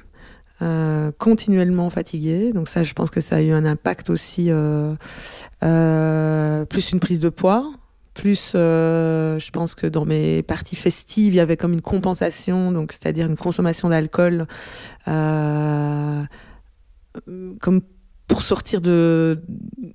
Euh, 0.62 1.11
continuellement 1.17 1.89
fatiguée. 1.89 2.53
Donc 2.53 2.69
ça, 2.69 2.85
je 2.85 2.93
pense 2.93 3.09
que 3.09 3.23
ça 3.23 3.37
a 3.37 3.41
eu 3.41 3.53
un 3.53 3.65
impact 3.65 4.11
aussi, 4.11 4.51
euh, 4.51 4.95
euh, 5.65 6.67
plus 6.67 6.93
une 6.93 7.01
prise 7.01 7.21
de 7.21 7.31
poids. 7.31 7.65
Plus, 8.12 8.52
euh, 8.55 9.38
je 9.38 9.50
pense 9.52 9.75
que 9.75 9.87
dans 9.87 10.05
mes 10.05 10.43
parties 10.43 10.76
festives, 10.76 11.33
il 11.33 11.37
y 11.37 11.40
avait 11.40 11.57
comme 11.57 11.73
une 11.73 11.81
compensation, 11.81 12.73
donc 12.73 12.93
c'est-à-dire 12.93 13.26
une 13.26 13.37
consommation 13.37 13.88
d'alcool, 13.88 14.47
euh, 15.09 16.23
comme 17.61 17.81
pour 18.30 18.42
sortir 18.42 18.80
de 18.80 19.42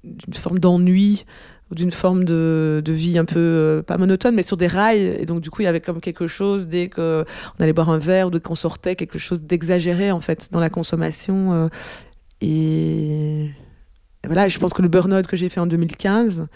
d'une 0.04 0.34
forme 0.34 0.60
d'ennui 0.60 1.26
d'une 1.72 1.92
forme 1.92 2.26
de, 2.26 2.82
de, 2.86 2.94
vie 2.94 3.18
un 3.18 3.26
peu 3.26 3.40
euh, 3.40 3.82
pas 3.82 3.98
monotone 3.98 4.36
mais 4.36 4.44
sur 4.44 4.56
des 4.56 4.68
rails. 4.68 5.18
Et 5.20 5.26
donc 5.26 5.42
du 5.42 5.50
coup 5.50 5.62
il 5.62 5.66
y 5.66 5.68
avait 5.68 5.82
comme 5.82 6.00
quelque 6.00 6.28
chose 6.28 6.68
dès 6.68 6.90
que 6.90 7.26
on 7.58 7.64
allait 7.64 7.74
boire 7.74 7.90
un 7.90 7.98
verre 7.98 8.28
ou 8.28 8.30
dès 8.30 8.40
qu'on 8.40 8.56
sortait 8.56 8.96
quelque 8.96 9.18
chose 9.18 9.42
d'exagéré 9.42 10.12
en 10.12 10.22
fait 10.22 10.50
dans 10.52 10.60
la 10.60 10.70
consommation 10.70 11.54
euh, 11.54 11.68
et... 12.42 13.46
et 13.46 14.28
voilà 14.28 14.48
je 14.48 14.60
pense 14.60 14.74
que 14.74 14.84
le 14.84 14.90
burn-out 14.90 15.26
que 15.26 15.38
j'ai 15.38 15.50
fait 15.50 15.60
en 15.60 15.66
2015 15.66 16.48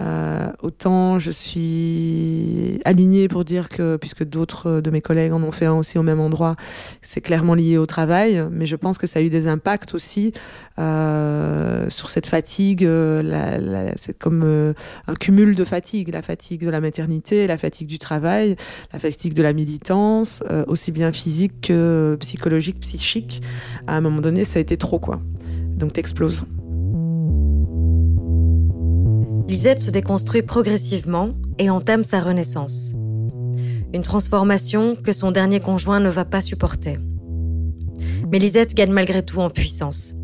euh, 0.00 0.50
autant 0.60 1.20
je 1.20 1.30
suis 1.30 2.80
alignée 2.84 3.28
pour 3.28 3.44
dire 3.44 3.68
que, 3.68 3.96
puisque 3.96 4.24
d'autres 4.24 4.80
de 4.80 4.90
mes 4.90 5.00
collègues 5.00 5.32
en 5.32 5.42
ont 5.42 5.52
fait 5.52 5.66
un 5.66 5.74
aussi 5.74 5.98
au 5.98 6.02
même 6.02 6.20
endroit, 6.20 6.56
c'est 7.02 7.20
clairement 7.20 7.54
lié 7.54 7.78
au 7.78 7.86
travail, 7.86 8.44
mais 8.50 8.66
je 8.66 8.76
pense 8.76 8.98
que 8.98 9.06
ça 9.06 9.20
a 9.20 9.22
eu 9.22 9.30
des 9.30 9.46
impacts 9.46 9.94
aussi 9.94 10.32
euh, 10.78 11.88
sur 11.90 12.10
cette 12.10 12.26
fatigue. 12.26 12.84
Euh, 12.84 13.22
la, 13.22 13.58
la, 13.58 13.96
c'est 13.96 14.18
comme 14.18 14.42
euh, 14.44 14.72
un 15.06 15.14
cumul 15.14 15.54
de 15.54 15.64
fatigue, 15.64 16.12
la 16.12 16.22
fatigue 16.22 16.64
de 16.64 16.70
la 16.70 16.80
maternité, 16.80 17.46
la 17.46 17.58
fatigue 17.58 17.86
du 17.86 17.98
travail, 17.98 18.56
la 18.92 18.98
fatigue 18.98 19.34
de 19.34 19.42
la 19.42 19.52
militance, 19.52 20.42
euh, 20.50 20.64
aussi 20.66 20.92
bien 20.92 21.12
physique 21.12 21.60
que 21.62 22.16
psychologique, 22.20 22.80
psychique. 22.80 23.42
À 23.86 23.96
un 23.96 24.00
moment 24.00 24.20
donné, 24.20 24.44
ça 24.44 24.58
a 24.58 24.62
été 24.62 24.76
trop, 24.76 24.98
quoi. 24.98 25.20
Donc 25.76 25.92
t'exploses. 25.92 26.44
Lisette 29.46 29.80
se 29.80 29.90
déconstruit 29.90 30.40
progressivement 30.40 31.30
et 31.58 31.68
entame 31.68 32.02
sa 32.02 32.20
renaissance. 32.20 32.94
Une 33.92 34.02
transformation 34.02 34.96
que 34.96 35.12
son 35.12 35.32
dernier 35.32 35.60
conjoint 35.60 36.00
ne 36.00 36.08
va 36.08 36.24
pas 36.24 36.40
supporter. 36.40 36.98
Mais 38.32 38.38
Lisette 38.38 38.74
gagne 38.74 38.90
malgré 38.90 39.22
tout 39.22 39.40
en 39.40 39.50
puissance, 39.50 40.14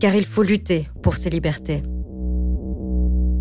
car 0.00 0.14
il 0.14 0.24
faut 0.24 0.42
lutter 0.42 0.88
pour 1.02 1.16
ses 1.16 1.28
libertés. 1.28 1.82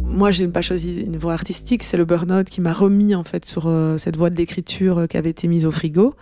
moi, 0.05 0.29
j'ai 0.29 0.47
pas 0.47 0.61
choisi 0.61 1.01
une 1.01 1.17
voie 1.17 1.33
artistique, 1.33 1.83
c'est 1.83 1.97
le 1.97 2.05
burn-out 2.05 2.47
qui 2.49 2.61
m'a 2.61 2.73
remis 2.73 3.15
en 3.15 3.23
fait 3.23 3.45
sur 3.45 3.67
euh, 3.67 3.97
cette 3.97 4.17
voie 4.17 4.29
de 4.29 4.35
l'écriture 4.35 4.99
euh, 4.99 5.07
qui 5.07 5.17
avait 5.17 5.31
été 5.31 5.47
mise 5.47 5.65
au 5.65 5.71
frigo. 5.71 6.13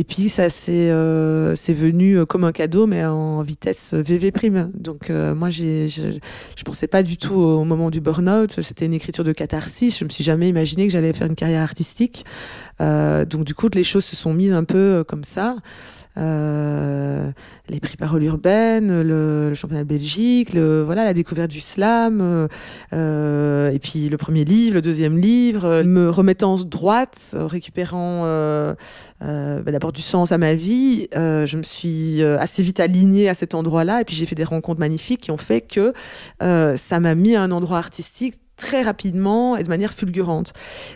Et 0.00 0.04
puis 0.04 0.30
ça 0.30 0.48
c'est 0.48 0.90
euh, 0.90 1.54
venu 1.68 2.24
comme 2.24 2.44
un 2.44 2.52
cadeau, 2.52 2.86
mais 2.86 3.04
en 3.04 3.42
vitesse 3.42 3.92
VV 3.92 4.32
prime. 4.32 4.70
Donc 4.72 5.10
moi 5.10 5.50
j'ai 5.50 5.90
je, 5.90 6.18
je 6.56 6.62
pensais 6.62 6.86
pas 6.86 7.02
du 7.02 7.18
tout 7.18 7.34
au 7.34 7.64
moment 7.64 7.90
du 7.90 8.00
burn-out. 8.00 8.62
C'était 8.62 8.86
une 8.86 8.94
écriture 8.94 9.24
de 9.24 9.32
catharsis. 9.32 9.98
Je 9.98 10.04
me 10.06 10.08
suis 10.08 10.24
jamais 10.24 10.48
imaginé 10.48 10.86
que 10.86 10.92
j'allais 10.94 11.12
faire 11.12 11.26
une 11.26 11.34
carrière 11.34 11.60
artistique. 11.60 12.24
donc 12.78 13.44
du 13.44 13.54
coup 13.54 13.68
les 13.74 13.84
choses 13.84 14.06
se 14.06 14.16
sont 14.16 14.32
mises 14.32 14.54
un 14.54 14.64
peu 14.64 15.04
comme 15.06 15.22
ça. 15.22 15.56
Euh, 16.16 17.30
les 17.68 17.78
prix 17.78 17.96
parole 17.96 18.24
urbaine, 18.24 19.02
le, 19.02 19.54
championnat 19.54 19.84
de 19.84 19.88
Belgique, 19.88 20.52
le, 20.52 20.82
voilà, 20.82 21.04
la 21.04 21.12
découverte 21.12 21.50
du 21.50 21.60
slam, 21.60 22.20
euh, 22.20 22.48
euh, 22.92 23.70
et 23.70 23.78
puis 23.78 24.08
le 24.08 24.16
premier 24.16 24.44
livre, 24.44 24.74
le 24.74 24.82
deuxième 24.82 25.18
livre, 25.18 25.82
me 25.82 26.10
remettant 26.10 26.56
droite, 26.56 27.34
récupérant 27.34 28.24
d'abord 29.20 29.92
du 29.92 30.02
sens 30.02 30.32
à 30.32 30.38
ma 30.38 30.54
vie. 30.54 31.08
je 31.12 31.56
me 31.56 31.62
suis 31.62 32.22
assez 32.22 32.62
vite 32.62 32.80
alignée 32.80 33.28
à 33.28 33.34
cet 33.34 33.54
endroit-là, 33.54 34.00
et 34.00 34.04
puis 34.04 34.16
j'ai 34.16 34.26
fait 34.26 34.34
des 34.34 34.44
rencontres 34.44 34.80
magnifiques 34.80 35.20
qui 35.20 35.30
ont 35.30 35.36
fait 35.36 35.60
que 35.60 35.92
ça 36.40 37.00
m'a 37.00 37.14
mis 37.14 37.36
à 37.36 37.42
un 37.42 37.52
endroit 37.52 37.78
artistique 37.78 38.39
très 38.60 38.82
rapidement 38.82 39.56
et 39.56 39.64
de 39.64 39.68
manière 39.68 39.92
fulgurante. 39.92 40.52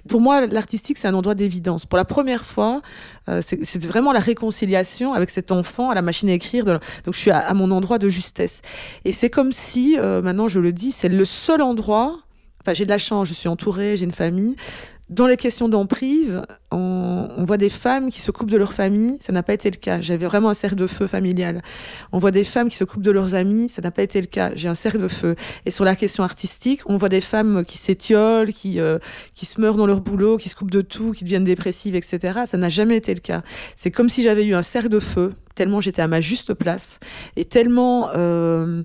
Pour 0.09 0.21
moi, 0.21 0.47
l'artistique, 0.47 0.99
c'est 0.99 1.09
un 1.09 1.15
endroit 1.15 1.35
d'évidence. 1.35 1.87
Pour 1.87 1.97
la 1.97 2.05
première 2.05 2.45
fois, 2.45 2.83
euh, 3.29 3.41
c'est 3.43 3.85
vraiment 3.87 4.13
la 4.13 4.21
réconciliation 4.21 5.15
avec 5.15 5.31
cet 5.31 5.51
enfant 5.51 5.91
à 5.91 5.95
la 5.95 6.03
machine 6.03 6.29
à 6.29 6.35
écrire. 6.35 6.65
donc, 6.65 6.81
je 7.15 7.19
suis 7.19 7.31
à, 7.31 7.53
mon 7.55 7.71
endroit 7.71 7.99
de 7.99 8.09
justesse. 8.09 8.61
Et 9.05 9.13
c'est 9.13 9.31
comme 9.31 9.51
si, 9.51 9.97
euh, 9.99 10.23
maintenant 10.23 10.47
je 10.47 10.61
le 10.61 10.73
dis, 10.73 10.93
c'est 10.93 11.09
le 11.09 11.25
seul 11.25 11.63
endroit. 11.63 12.19
Enfin, 12.61 12.75
j'ai 12.75 12.85
de 12.85 12.91
la 12.91 12.99
chance, 12.99 13.29
je 13.29 13.35
suis 13.35 13.49
entourée, 13.49 13.97
j'ai 13.97 14.05
une 14.05 14.13
famille. 14.13 14.57
Dans 15.11 15.27
les 15.27 15.37
questions 15.37 15.69
d'emprise, 15.69 16.41
on, 16.71 17.45
voit 17.47 17.59
des 17.59 17.69
femmes 17.69 18.09
qui 18.09 18.23
se 18.23 18.31
coupent 18.31 18.51
de 18.51 18.57
leur 18.57 18.73
famille, 18.73 19.19
ça 19.21 19.33
n'a 19.33 19.43
pas 19.43 19.53
été 19.53 19.71
le 19.71 19.77
cas. 19.77 20.01
J'avais 20.01 20.25
vraiment 20.25 20.49
un 20.49 20.55
cercle 20.55 20.77
de 20.77 20.87
feu 20.87 21.07
familial. 21.07 21.61
On 22.13 22.19
voit 22.19 22.31
des 22.31 22.45
femmes 22.45 22.69
qui 22.71 22.77
se 22.77 22.85
coupent 22.85 23.03
de 23.03 23.11
leurs 23.11 23.35
amis, 23.35 23.69
ça 23.69 23.83
n'a 23.83 23.91
pas 23.91 24.03
été 24.03 24.19
le 24.21 24.27
cas. 24.27 24.53
J'ai 24.55 24.69
un 24.69 24.75
cercle 24.75 24.99
de 24.99 25.09
feu. 25.09 25.37
Et 25.67 25.71
sur 25.71 25.85
la 25.85 25.95
question 25.95 26.25
artistique, 26.25 26.81
on 26.87 26.97
voit 26.97 27.11
des 27.11 27.21
femmes 27.21 27.65
qui 27.67 27.77
s'étiolent, 27.77 28.53
qui, 28.53 28.81
euh, 28.81 28.99
qui 29.35 29.45
se 29.45 29.61
meurent 29.61 29.77
dans 29.77 29.87
leur 29.87 30.01
boulot, 30.01 30.39
qui 30.39 30.49
se 30.49 30.57
coupent 30.57 30.71
de 30.71 30.81
tout, 30.81 31.13
qui 31.13 31.25
deviennent 31.25 31.45
dépressives, 31.45 31.95
etc. 31.95 32.41
Ça 32.47 32.57
n'a 32.57 32.71
jamais 32.71 32.97
été 32.97 33.13
le 33.13 33.21
cas. 33.21 33.43
C'est 33.77 33.91
comme 33.91 34.09
si 34.09 34.23
j'avais 34.23 34.47
eu 34.47 34.55
un 34.55 34.63
cercle 34.63 34.89
de 34.89 35.01
feu, 35.01 35.35
tellement 35.55 35.83
j'étais 35.83 36.03
à 36.03 36.09
ma 36.09 36.23
juste 36.23 36.55
place, 36.55 36.99
et 37.37 37.45
tellement... 37.45 38.09
Euh, 38.15 38.83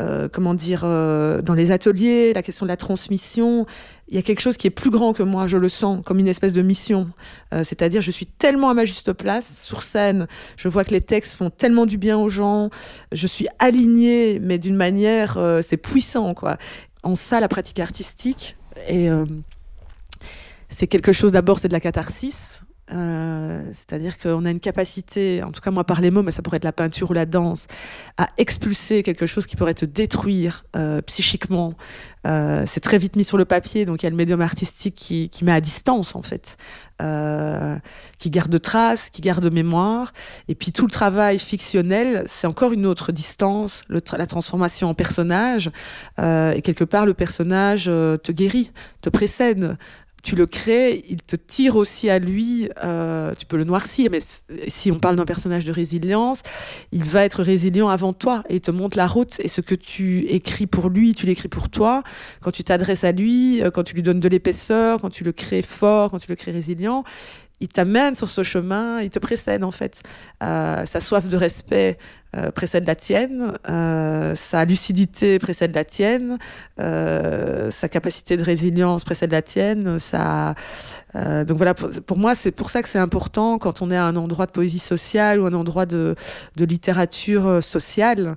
euh, 0.00 0.28
comment 0.28 0.54
dire, 0.54 0.82
euh, 0.84 1.42
dans 1.42 1.54
les 1.54 1.70
ateliers, 1.70 2.32
la 2.32 2.42
question 2.42 2.64
de 2.64 2.70
la 2.70 2.76
transmission, 2.76 3.66
il 4.08 4.16
y 4.16 4.18
a 4.18 4.22
quelque 4.22 4.40
chose 4.40 4.56
qui 4.56 4.66
est 4.66 4.70
plus 4.70 4.90
grand 4.90 5.12
que 5.12 5.22
moi, 5.22 5.46
je 5.46 5.58
le 5.58 5.68
sens, 5.68 6.02
comme 6.04 6.18
une 6.18 6.28
espèce 6.28 6.54
de 6.54 6.62
mission. 6.62 7.10
Euh, 7.52 7.64
c'est-à-dire, 7.64 8.00
je 8.00 8.10
suis 8.10 8.26
tellement 8.26 8.70
à 8.70 8.74
ma 8.74 8.86
juste 8.86 9.12
place, 9.12 9.62
sur 9.62 9.82
scène, 9.82 10.26
je 10.56 10.68
vois 10.68 10.84
que 10.84 10.90
les 10.90 11.02
textes 11.02 11.34
font 11.34 11.50
tellement 11.50 11.84
du 11.84 11.98
bien 11.98 12.18
aux 12.18 12.30
gens, 12.30 12.70
je 13.12 13.26
suis 13.26 13.46
alignée, 13.58 14.38
mais 14.40 14.58
d'une 14.58 14.76
manière, 14.76 15.38
c'est 15.62 15.76
puissant, 15.76 16.34
quoi. 16.34 16.56
En 17.02 17.14
ça, 17.14 17.40
la 17.40 17.48
pratique 17.48 17.78
artistique, 17.78 18.56
et 18.88 19.08
c'est 20.68 20.86
quelque 20.86 21.12
chose, 21.12 21.32
d'abord, 21.32 21.58
c'est 21.58 21.68
de 21.68 21.72
la 21.72 21.80
catharsis, 21.80 22.62
euh, 22.92 23.62
c'est-à-dire 23.72 24.18
qu'on 24.18 24.44
a 24.44 24.50
une 24.50 24.60
capacité, 24.60 25.42
en 25.42 25.52
tout 25.52 25.60
cas 25.60 25.70
moi 25.70 25.84
par 25.84 26.00
les 26.00 26.10
mots, 26.10 26.22
mais 26.22 26.30
ça 26.30 26.42
pourrait 26.42 26.56
être 26.56 26.64
la 26.64 26.72
peinture 26.72 27.10
ou 27.10 27.14
la 27.14 27.26
danse, 27.26 27.66
à 28.16 28.28
expulser 28.36 29.02
quelque 29.02 29.26
chose 29.26 29.46
qui 29.46 29.56
pourrait 29.56 29.74
te 29.74 29.84
détruire 29.84 30.64
euh, 30.76 31.00
psychiquement. 31.02 31.74
Euh, 32.26 32.64
c'est 32.66 32.80
très 32.80 32.98
vite 32.98 33.16
mis 33.16 33.24
sur 33.24 33.38
le 33.38 33.44
papier, 33.44 33.84
donc 33.84 34.02
il 34.02 34.06
y 34.06 34.08
a 34.08 34.10
le 34.10 34.16
médium 34.16 34.40
artistique 34.40 34.94
qui, 34.94 35.30
met 35.42 35.52
à 35.52 35.60
distance 35.60 36.14
en 36.14 36.22
fait, 36.22 36.56
qui 38.18 38.28
garde 38.30 38.60
traces, 38.60 39.08
qui 39.08 39.22
garde 39.22 39.50
mémoire. 39.50 40.12
Et 40.48 40.54
puis 40.54 40.70
tout 40.72 40.84
le 40.84 40.90
travail 40.90 41.38
fictionnel, 41.38 42.24
c'est 42.26 42.46
encore 42.46 42.72
une 42.72 42.84
autre 42.84 43.10
distance, 43.10 43.84
la 43.88 44.26
transformation 44.26 44.90
en 44.90 44.94
personnage. 44.94 45.70
et 46.18 46.60
quelque 46.62 46.84
part, 46.84 47.06
le 47.06 47.14
personnage 47.14 47.84
te 47.86 48.32
guérit, 48.32 48.70
te 49.00 49.08
précède 49.08 49.78
tu 50.22 50.36
le 50.36 50.46
crées, 50.46 51.04
il 51.08 51.22
te 51.22 51.36
tire 51.36 51.76
aussi 51.76 52.10
à 52.10 52.18
lui, 52.18 52.68
euh, 52.84 53.34
tu 53.38 53.46
peux 53.46 53.56
le 53.56 53.64
noircir, 53.64 54.10
mais 54.10 54.20
si 54.68 54.90
on 54.90 54.98
parle 54.98 55.16
d'un 55.16 55.24
personnage 55.24 55.64
de 55.64 55.72
résilience, 55.72 56.42
il 56.92 57.04
va 57.04 57.24
être 57.24 57.42
résilient 57.42 57.88
avant 57.88 58.12
toi 58.12 58.42
et 58.48 58.56
il 58.56 58.60
te 58.60 58.70
montre 58.70 58.96
la 58.96 59.06
route. 59.06 59.40
Et 59.40 59.48
ce 59.48 59.60
que 59.60 59.74
tu 59.74 60.26
écris 60.26 60.66
pour 60.66 60.88
lui, 60.88 61.14
tu 61.14 61.26
l'écris 61.26 61.48
pour 61.48 61.68
toi. 61.68 62.02
Quand 62.40 62.50
tu 62.50 62.64
t'adresses 62.64 63.04
à 63.04 63.12
lui, 63.12 63.62
euh, 63.62 63.70
quand 63.70 63.82
tu 63.82 63.94
lui 63.94 64.02
donnes 64.02 64.20
de 64.20 64.28
l'épaisseur, 64.28 65.00
quand 65.00 65.10
tu 65.10 65.24
le 65.24 65.32
crées 65.32 65.62
fort, 65.62 66.10
quand 66.10 66.18
tu 66.18 66.28
le 66.28 66.36
crées 66.36 66.52
résilient, 66.52 67.04
il 67.60 67.68
t'amène 67.68 68.14
sur 68.14 68.28
ce 68.28 68.42
chemin, 68.42 69.00
il 69.00 69.10
te 69.10 69.18
précède 69.18 69.64
en 69.64 69.70
fait. 69.70 70.02
Euh, 70.42 70.86
sa 70.86 71.00
soif 71.00 71.28
de 71.28 71.36
respect 71.36 71.98
euh, 72.34 72.50
précède 72.50 72.86
la 72.86 72.94
tienne, 72.94 73.52
euh, 73.68 74.34
sa 74.34 74.64
lucidité 74.64 75.38
précède 75.38 75.74
la 75.74 75.84
tienne, 75.84 76.38
sa 76.78 77.88
capacité 77.90 78.36
de 78.36 78.42
résilience 78.42 79.04
précède 79.04 79.32
la 79.32 79.42
tienne. 79.42 79.98
Donc 81.14 81.56
voilà, 81.56 81.74
pour, 81.74 82.16
moi, 82.16 82.34
c'est 82.34 82.52
pour 82.52 82.70
ça 82.70 82.82
que 82.82 82.88
c'est 82.88 82.98
important 82.98 83.58
quand 83.58 83.82
on 83.82 83.90
est 83.90 83.96
à 83.96 84.04
un 84.04 84.16
endroit 84.16 84.46
de 84.46 84.52
poésie 84.52 84.78
sociale 84.78 85.40
ou 85.40 85.46
un 85.46 85.52
endroit 85.52 85.86
de 85.86 86.16
littérature 86.56 87.62
sociale 87.62 88.36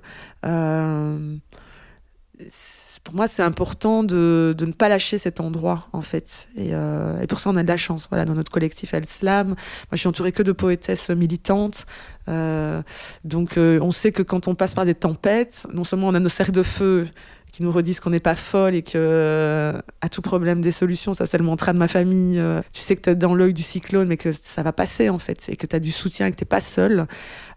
pour 3.04 3.14
moi, 3.14 3.28
c'est 3.28 3.42
important 3.42 4.02
de, 4.02 4.54
de, 4.56 4.64
ne 4.64 4.72
pas 4.72 4.88
lâcher 4.88 5.18
cet 5.18 5.38
endroit, 5.38 5.88
en 5.92 6.00
fait. 6.00 6.48
Et, 6.56 6.70
euh, 6.72 7.20
et, 7.20 7.26
pour 7.26 7.38
ça, 7.38 7.50
on 7.50 7.56
a 7.56 7.62
de 7.62 7.68
la 7.68 7.76
chance. 7.76 8.08
Voilà, 8.08 8.24
dans 8.24 8.34
notre 8.34 8.50
collectif 8.50 8.94
El 8.94 9.04
Slam, 9.04 9.48
moi, 9.48 9.56
je 9.92 9.98
suis 9.98 10.08
entourée 10.08 10.32
que 10.32 10.42
de 10.42 10.52
poétesses 10.52 11.10
militantes. 11.10 11.84
Euh, 12.28 12.82
donc, 13.22 13.58
euh, 13.58 13.78
on 13.82 13.90
sait 13.90 14.10
que 14.10 14.22
quand 14.22 14.48
on 14.48 14.54
passe 14.54 14.72
par 14.72 14.86
des 14.86 14.94
tempêtes, 14.94 15.66
non 15.74 15.84
seulement 15.84 16.08
on 16.08 16.14
a 16.14 16.20
nos 16.20 16.30
cercles 16.30 16.52
de 16.52 16.62
feu 16.62 17.06
qui 17.54 17.62
nous 17.62 17.70
redisent 17.70 18.00
qu'on 18.00 18.10
n'est 18.10 18.18
pas 18.18 18.34
folle 18.34 18.74
et 18.74 18.82
que 18.82 18.96
euh, 18.96 19.80
à 20.00 20.08
tout 20.08 20.22
problème 20.22 20.60
des 20.60 20.72
solutions, 20.72 21.12
ça 21.12 21.24
c'est 21.24 21.38
le 21.38 21.44
mantra 21.44 21.72
de 21.72 21.78
ma 21.78 21.86
famille. 21.86 22.40
Euh, 22.40 22.60
tu 22.72 22.80
sais 22.80 22.96
que 22.96 23.02
tu 23.02 23.10
es 23.10 23.14
dans 23.14 23.32
l'œil 23.32 23.54
du 23.54 23.62
cyclone, 23.62 24.08
mais 24.08 24.16
que 24.16 24.32
ça 24.32 24.64
va 24.64 24.72
passer 24.72 25.08
en 25.08 25.20
fait, 25.20 25.48
et 25.48 25.54
que 25.54 25.64
tu 25.64 25.76
as 25.76 25.78
du 25.78 25.92
soutien 25.92 26.26
et 26.26 26.32
que 26.32 26.36
tu 26.36 26.44
pas 26.44 26.60
seul. 26.60 27.06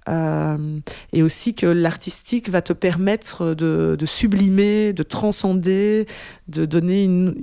Euh, 0.07 0.79
et 1.13 1.23
aussi 1.23 1.55
que 1.55 1.65
l'artistique 1.65 2.47
va 2.49 2.61
te 2.61 2.73
permettre 2.73 3.55
de, 3.55 3.97
sublimer, 4.05 4.93
de 4.93 5.01
transcender, 5.01 6.05
de 6.47 6.65
donner 6.67 7.33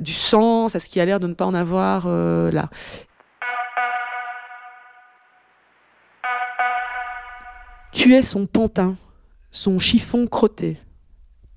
du 0.00 0.12
sens 0.12 0.76
à 0.76 0.78
ce 0.78 0.86
qui 0.86 1.00
a 1.00 1.04
l'air 1.04 1.18
de 1.18 1.26
ne 1.26 1.34
pas 1.34 1.44
en 1.44 1.54
avoir 1.54 2.06
là. 2.06 2.70
Tu 7.90 8.14
es 8.14 8.22
son 8.22 8.46
pantin, 8.46 8.96
son 9.50 9.80
chiffon 9.80 10.28
crotté 10.28 10.78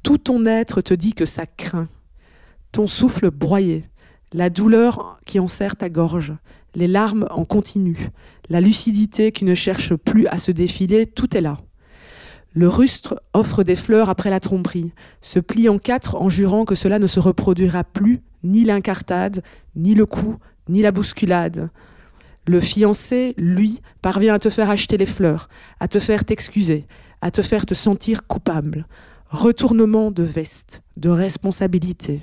tout 0.03 0.17
ton 0.17 0.45
être 0.45 0.81
te 0.81 0.93
dit 0.93 1.13
que 1.13 1.25
ça 1.25 1.45
craint. 1.45 1.87
Ton 2.71 2.87
souffle 2.87 3.31
broyé, 3.31 3.85
la 4.33 4.49
douleur 4.49 5.19
qui 5.25 5.39
enserre 5.39 5.75
ta 5.75 5.89
gorge, 5.89 6.33
les 6.75 6.87
larmes 6.87 7.25
en 7.31 7.45
continu, 7.45 8.09
la 8.49 8.61
lucidité 8.61 9.31
qui 9.31 9.45
ne 9.45 9.55
cherche 9.55 9.95
plus 9.95 10.27
à 10.27 10.37
se 10.37 10.51
défiler, 10.51 11.05
tout 11.05 11.37
est 11.37 11.41
là. 11.41 11.55
Le 12.51 12.67
rustre 12.67 13.21
offre 13.33 13.63
des 13.63 13.75
fleurs 13.75 14.09
après 14.09 14.29
la 14.29 14.39
tromperie, 14.39 14.91
se 15.21 15.39
plie 15.39 15.69
en 15.69 15.79
quatre 15.79 16.21
en 16.21 16.29
jurant 16.29 16.65
que 16.65 16.75
cela 16.75 16.99
ne 16.99 17.07
se 17.07 17.19
reproduira 17.19 17.83
plus, 17.83 18.21
ni 18.43 18.63
l'incartade, 18.63 19.41
ni 19.75 19.95
le 19.95 20.05
coup, 20.05 20.35
ni 20.67 20.81
la 20.81 20.91
bousculade. 20.91 21.69
Le 22.45 22.59
fiancé, 22.59 23.33
lui, 23.37 23.81
parvient 24.01 24.33
à 24.33 24.39
te 24.39 24.49
faire 24.49 24.69
acheter 24.69 24.97
les 24.97 25.05
fleurs, 25.05 25.47
à 25.79 25.87
te 25.87 25.97
faire 25.97 26.25
t'excuser, 26.25 26.85
à 27.21 27.31
te 27.31 27.41
faire 27.41 27.65
te 27.65 27.73
sentir 27.73 28.27
coupable. 28.27 28.85
Retournement 29.33 30.11
de 30.11 30.21
veste, 30.21 30.83
de 30.95 31.09
responsabilité. 31.09 32.21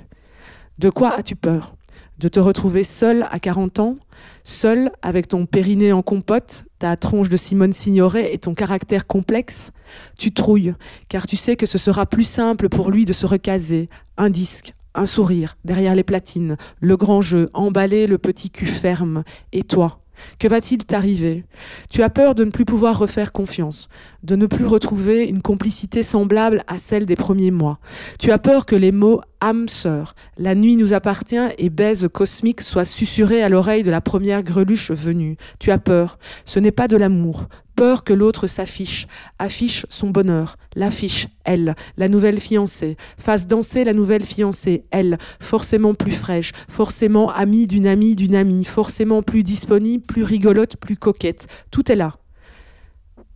De 0.79 0.89
quoi 0.89 1.13
as-tu 1.13 1.35
peur? 1.35 1.75
De 2.19 2.29
te 2.29 2.39
retrouver 2.39 2.85
seul 2.85 3.27
à 3.31 3.37
40 3.37 3.79
ans? 3.79 3.97
Seul 4.45 4.93
avec 5.01 5.27
ton 5.27 5.45
périnée 5.45 5.91
en 5.91 6.03
compote, 6.03 6.63
ta 6.79 6.95
tronche 6.95 7.27
de 7.27 7.35
Simone 7.35 7.73
Signoret 7.73 8.33
et 8.33 8.37
ton 8.37 8.53
caractère 8.53 9.07
complexe? 9.07 9.71
Tu 10.17 10.31
trouilles, 10.31 10.73
car 11.09 11.27
tu 11.27 11.35
sais 11.35 11.57
que 11.57 11.65
ce 11.65 11.77
sera 11.77 12.05
plus 12.05 12.23
simple 12.23 12.69
pour 12.69 12.89
lui 12.89 13.03
de 13.03 13.11
se 13.11 13.25
recaser. 13.25 13.89
Un 14.15 14.29
disque, 14.29 14.73
un 14.95 15.05
sourire, 15.05 15.57
derrière 15.65 15.95
les 15.95 16.05
platines, 16.05 16.55
le 16.79 16.95
grand 16.95 17.19
jeu, 17.19 17.49
emballer 17.53 18.07
le 18.07 18.19
petit 18.19 18.51
cul 18.51 18.67
ferme. 18.67 19.25
Et 19.51 19.63
toi? 19.63 20.00
Que 20.39 20.47
va-t-il 20.47 20.85
t'arriver? 20.85 21.45
Tu 21.89 22.03
as 22.03 22.09
peur 22.09 22.35
de 22.35 22.43
ne 22.43 22.51
plus 22.51 22.65
pouvoir 22.65 22.97
refaire 22.97 23.31
confiance, 23.31 23.89
de 24.23 24.35
ne 24.35 24.45
plus 24.45 24.65
retrouver 24.65 25.25
une 25.25 25.41
complicité 25.41 26.03
semblable 26.03 26.63
à 26.67 26.77
celle 26.77 27.05
des 27.05 27.15
premiers 27.15 27.51
mois. 27.51 27.79
Tu 28.19 28.31
as 28.31 28.37
peur 28.37 28.65
que 28.65 28.75
les 28.75 28.91
mots 28.91 29.21
âme 29.41 29.67
sœur, 29.67 30.13
la 30.37 30.55
nuit 30.55 30.75
nous 30.75 30.93
appartient 30.93 31.35
et 31.57 31.69
baise 31.69 32.07
cosmique 32.13 32.61
soient 32.61 32.85
susurrés 32.85 33.41
à 33.41 33.49
l'oreille 33.49 33.83
de 33.83 33.91
la 33.91 34.01
première 34.01 34.43
greluche 34.43 34.91
venue. 34.91 35.35
Tu 35.59 35.71
as 35.71 35.79
peur. 35.79 36.19
Ce 36.45 36.59
n'est 36.59 36.71
pas 36.71 36.87
de 36.87 36.97
l'amour, 36.97 37.47
peur 37.81 38.03
que 38.03 38.13
l'autre 38.13 38.45
s'affiche, 38.45 39.07
affiche 39.39 39.87
son 39.89 40.11
bonheur, 40.11 40.57
l'affiche, 40.75 41.25
elle, 41.45 41.73
la 41.97 42.09
nouvelle 42.09 42.39
fiancée, 42.39 42.95
fasse 43.17 43.47
danser 43.47 43.83
la 43.83 43.93
nouvelle 43.93 44.21
fiancée, 44.21 44.85
elle, 44.91 45.17
forcément 45.39 45.95
plus 45.95 46.11
fraîche, 46.11 46.51
forcément 46.69 47.31
amie 47.31 47.65
d'une 47.65 47.87
amie 47.87 48.15
d'une 48.15 48.35
amie, 48.35 48.65
forcément 48.65 49.23
plus 49.23 49.41
disponible, 49.41 50.05
plus 50.05 50.23
rigolote, 50.23 50.77
plus 50.77 50.95
coquette. 50.95 51.47
Tout 51.71 51.91
est 51.91 51.95
là. 51.95 52.19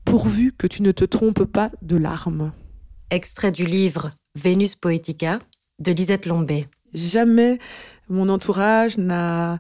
Pourvu 0.04 0.52
que 0.52 0.68
tu 0.68 0.84
ne 0.84 0.92
te 0.92 1.06
trompes 1.06 1.46
pas 1.46 1.72
de 1.82 1.98
larmes. 1.98 2.52
Extrait 3.10 3.52
du 3.52 3.66
livre 3.66 4.12
Vénus 4.36 4.76
Poetica 4.76 5.40
de 5.80 5.92
Lisette 5.92 6.28
Lombé. 6.28 6.68
Jamais 6.94 7.58
mon 8.10 8.30
entourage 8.30 9.00
n'a 9.00 9.58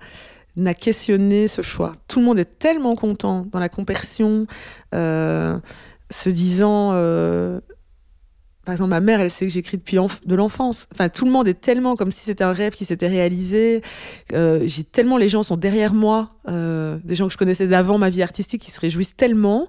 n'a 0.57 0.74
questionné 0.74 1.47
ce 1.47 1.62
choix. 1.62 1.91
Tout 2.07 2.19
le 2.19 2.25
monde 2.25 2.39
est 2.39 2.59
tellement 2.59 2.95
content 2.95 3.45
dans 3.51 3.59
la 3.59 3.69
compersion, 3.69 4.47
euh, 4.93 5.59
se 6.09 6.29
disant, 6.29 6.91
euh, 6.93 7.59
par 8.65 8.74
exemple, 8.74 8.89
ma 8.89 9.00
mère, 9.00 9.19
elle 9.19 9.29
sait 9.29 9.45
que 9.45 9.51
j'écris 9.51 9.77
depuis 9.77 9.97
de 9.97 10.35
l'enfance. 10.35 10.88
Enfin, 10.91 11.09
tout 11.09 11.25
le 11.25 11.31
monde 11.31 11.47
est 11.47 11.59
tellement 11.59 11.95
comme 11.95 12.12
si 12.12 12.21
c'était 12.21 12.43
un 12.43 12.51
rêve 12.51 12.74
qui 12.74 12.85
s'était 12.85 13.07
réalisé. 13.07 13.81
Euh, 14.33 14.62
j'ai 14.65 14.83
tellement 14.83 15.17
les 15.17 15.29
gens 15.29 15.43
sont 15.43 15.57
derrière 15.57 15.93
moi, 15.93 16.31
des 16.47 17.15
gens 17.15 17.27
que 17.27 17.33
je 17.33 17.38
connaissais 17.38 17.67
d'avant 17.67 17.97
ma 17.97 18.09
vie 18.09 18.24
artistique, 18.24 18.62
qui 18.62 18.71
se 18.71 18.79
réjouissent 18.79 19.15
tellement 19.15 19.67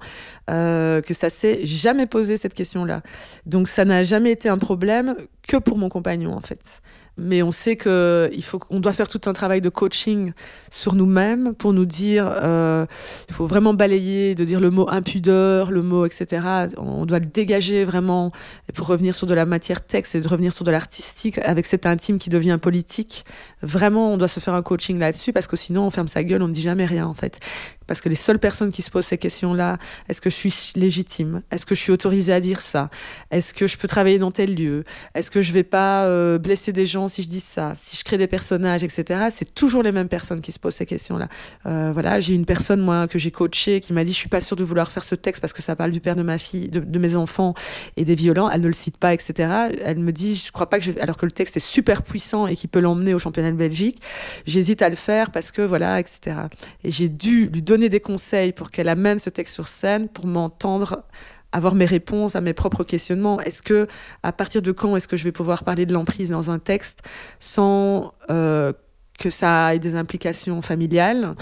que 0.49 1.13
ça 1.13 1.31
s'est 1.31 1.67
jamais 1.67 2.07
posé 2.07 2.37
cette 2.37 2.55
question-là. 2.55 3.03
Donc, 3.45 3.69
ça 3.69 3.85
n'a 3.85 4.03
jamais 4.03 4.31
été 4.31 4.49
un 4.49 4.59
problème 4.59 5.17
que 5.47 5.57
pour 5.59 5.77
mon 5.77 5.89
compagnon, 5.89 6.35
en 6.35 6.41
fait 6.41 6.81
mais 7.19 7.43
on 7.43 7.51
sait 7.51 7.77
que 7.77 8.31
il 8.33 8.45
faut 8.45 8.59
qu'on 8.59 8.81
doit 8.81 8.93
faire 8.93 9.09
tout 9.09 9.21
un 9.27 9.33
travail 9.33 9.61
de 9.61 9.69
coaching 9.69 10.33
sur 10.71 10.95
nous-mêmes 10.95 11.55
pour 11.55 11.73
nous 11.73 11.87
dire 11.87 12.31
euh, 12.43 12.87
il 13.29 13.35
faut 13.35 13.47
vraiment 13.47 13.75
balayer 13.75 14.35
de 14.35 14.45
dire 14.45 14.61
le 14.61 14.71
mot 14.71 14.89
impudeur 14.89 15.71
le 15.71 15.83
mot 15.83 16.05
etc 16.07 16.67
on 16.77 17.07
doit 17.07 17.19
le 17.19 17.27
dégager 17.27 17.85
vraiment 17.85 18.33
pour 18.75 18.87
revenir 18.87 19.15
sur 19.15 19.27
de 19.27 19.35
la 19.35 19.47
matière 19.47 19.85
texte 19.85 20.15
et 20.15 20.21
de 20.21 20.29
revenir 20.29 20.53
sur 20.53 20.65
de 20.65 20.71
l'artistique 20.71 21.39
avec 21.39 21.67
cet 21.67 21.87
intime 21.87 22.19
qui 22.19 22.31
devient 22.31 22.59
politique. 22.61 23.25
Vraiment 23.63 24.13
on 24.13 24.17
doit 24.17 24.29
se 24.29 24.41
faire 24.41 24.55
un 24.55 24.63
coaching 24.63 24.99
là-dessus 24.99 25.33
parce 25.33 25.47
que 25.47 25.57
sinon 25.57 25.87
on 25.87 25.91
ferme 25.91 26.09
sa 26.09 26.25
gueule 26.25 26.43
on 26.43 26.49
ne 26.49 26.53
dit 26.53 26.63
jamais 26.63 26.87
rien 26.87 27.07
en 27.07 27.15
fait 27.15 27.41
parce 27.87 28.01
que 28.01 28.09
les 28.09 28.15
seules 28.15 28.39
personnes 28.39 28.73
qui 28.73 28.83
se 28.83 28.91
posent 28.91 29.07
ces 29.07 29.19
questions-là, 29.19 29.79
est-ce 30.09 30.21
que 30.21 30.31
je 30.31 30.35
suis 30.35 30.73
légitime? 30.77 31.43
Est-ce 31.51 31.67
que 31.67 31.75
je 31.75 31.81
suis 31.81 31.93
autorisée 31.93 32.33
à 32.33 32.41
dire 32.41 32.61
ça? 32.61 32.91
Est-ce 33.31 33.55
que 33.55 33.67
je 33.67 33.77
peux 33.77 33.89
travailler 33.89 34.19
dans 34.19 34.31
tel 34.31 34.55
lieu? 34.55 34.85
Est-ce 35.15 35.31
que 35.31 35.41
je 35.41 35.53
vais 35.53 35.63
pas 35.63 36.05
euh, 36.05 36.39
blesser 36.39 36.73
des 36.73 36.87
gens 36.87 37.09
si 37.09 37.23
je 37.23 37.29
dis 37.29 37.41
ça? 37.41 37.73
Si 37.77 37.97
je 37.97 38.05
crée 38.05 38.19
des 38.19 38.27
personnages, 38.27 38.83
etc. 38.83 39.27
C'est 39.31 39.55
toujours 39.55 39.83
les 39.83 39.93
mêmes 39.93 40.09
personnes 40.09 40.41
qui 40.41 40.53
se 40.53 40.59
posent 40.59 40.75
ces 40.75 40.87
questions-là. 40.87 41.29
Euh, 41.67 41.91
voilà, 41.93 42.21
j'ai 42.21 42.35
une 42.35 42.47
personne 42.47 42.81
moi 42.81 43.09
que 43.09 43.19
j'ai 43.19 43.31
coachée 43.31 43.81
qui 43.81 43.93
m'a 43.93 44.05
dit 44.05 44.13
je 44.13 44.19
suis 44.19 44.29
pas 44.29 44.41
sûre 44.41 44.57
de 44.57 44.65
vouloir 44.65 44.91
faire 44.91 45.05
ce 45.05 45.15
texte 45.15 45.41
parce 45.41 45.53
que 45.53 45.63
ça 45.63 45.77
parle 45.77 45.91
du 45.91 46.01
père 46.01 46.17
de 46.17 46.23
ma 46.23 46.39
fille, 46.39 46.69
de, 46.69 46.99
mes 46.99 47.17
enfants 47.17 47.55
et 47.97 48.05
des 48.05 48.15
violents. 48.15 48.51
Elle 48.51 48.63
ne 48.63 48.69
le 48.69 48.73
cite 48.73 48.97
pas, 48.97 49.15
etc. 49.15 49.51
Elle 49.85 49.99
me 49.99 50.13
dit 50.13 50.35
je 50.35 50.51
crois 50.51 50.69
pas 50.69 50.79
que 50.79 50.85
je... 50.85 50.93
alors 51.01 51.17
que 51.17 51.27
le 51.27 51.33
texte 51.33 51.57
est 51.57 51.61
super 51.61 52.03
puissant 52.03 52.47
et 52.47 52.57
qui 52.57 52.67
peut 52.67 52.81
l'emmener 52.81 53.15
au 53.15 53.19
championnat 53.19 53.53
de 53.53 53.57
Belgique, 53.57 54.01
j'hésite 54.47 54.83
à 54.83 54.89
le 54.89 54.97
faire 54.97 55.31
parce 55.31 55.53
que 55.53 55.63
voilà, 55.63 56.01
etc. 56.01 56.37
Et 56.83 56.91
j'ai 56.91 57.09
dû 57.09 57.47
lui 57.47 57.63
donner 57.63 57.76
donner 57.77 57.89
des 57.91 58.01
conseils 58.01 58.53
pour 58.53 58.71
qu'elle 58.71 58.89
amène 58.89 59.19
ce 59.19 59.29
texte 59.29 59.55
sur 59.55 59.69
scène, 59.69 60.09
pour 60.09 60.27
m'entendre 60.27 61.05
avoir 61.53 61.75
mes 61.75 61.85
réponses 61.85 62.35
à 62.35 62.41
mes 62.41 62.55
propres 62.55 62.85
questionnements. 62.85 63.39
Est-ce 63.41 63.63
que, 63.63 63.87
à 64.23 64.33
partir 64.33 64.63
de 64.63 64.73
quand 64.73 64.97
est-ce 64.97 65.09
que 65.09 65.17
je 65.17 65.25
vais 65.25 65.33
pouvoir 65.33 65.63
parler 65.63 65.87
de 65.87 65.93
l'emprise 65.93 66.31
dans 66.31 66.51
un 66.51 66.59
texte 66.59 67.01
sans 67.39 68.15
euh, 68.31 68.73
que 69.19 69.31
ça 69.31 69.75
ait 69.75 69.79
des 69.79 69.95
implications 69.95 70.61
familiales? 70.63 71.35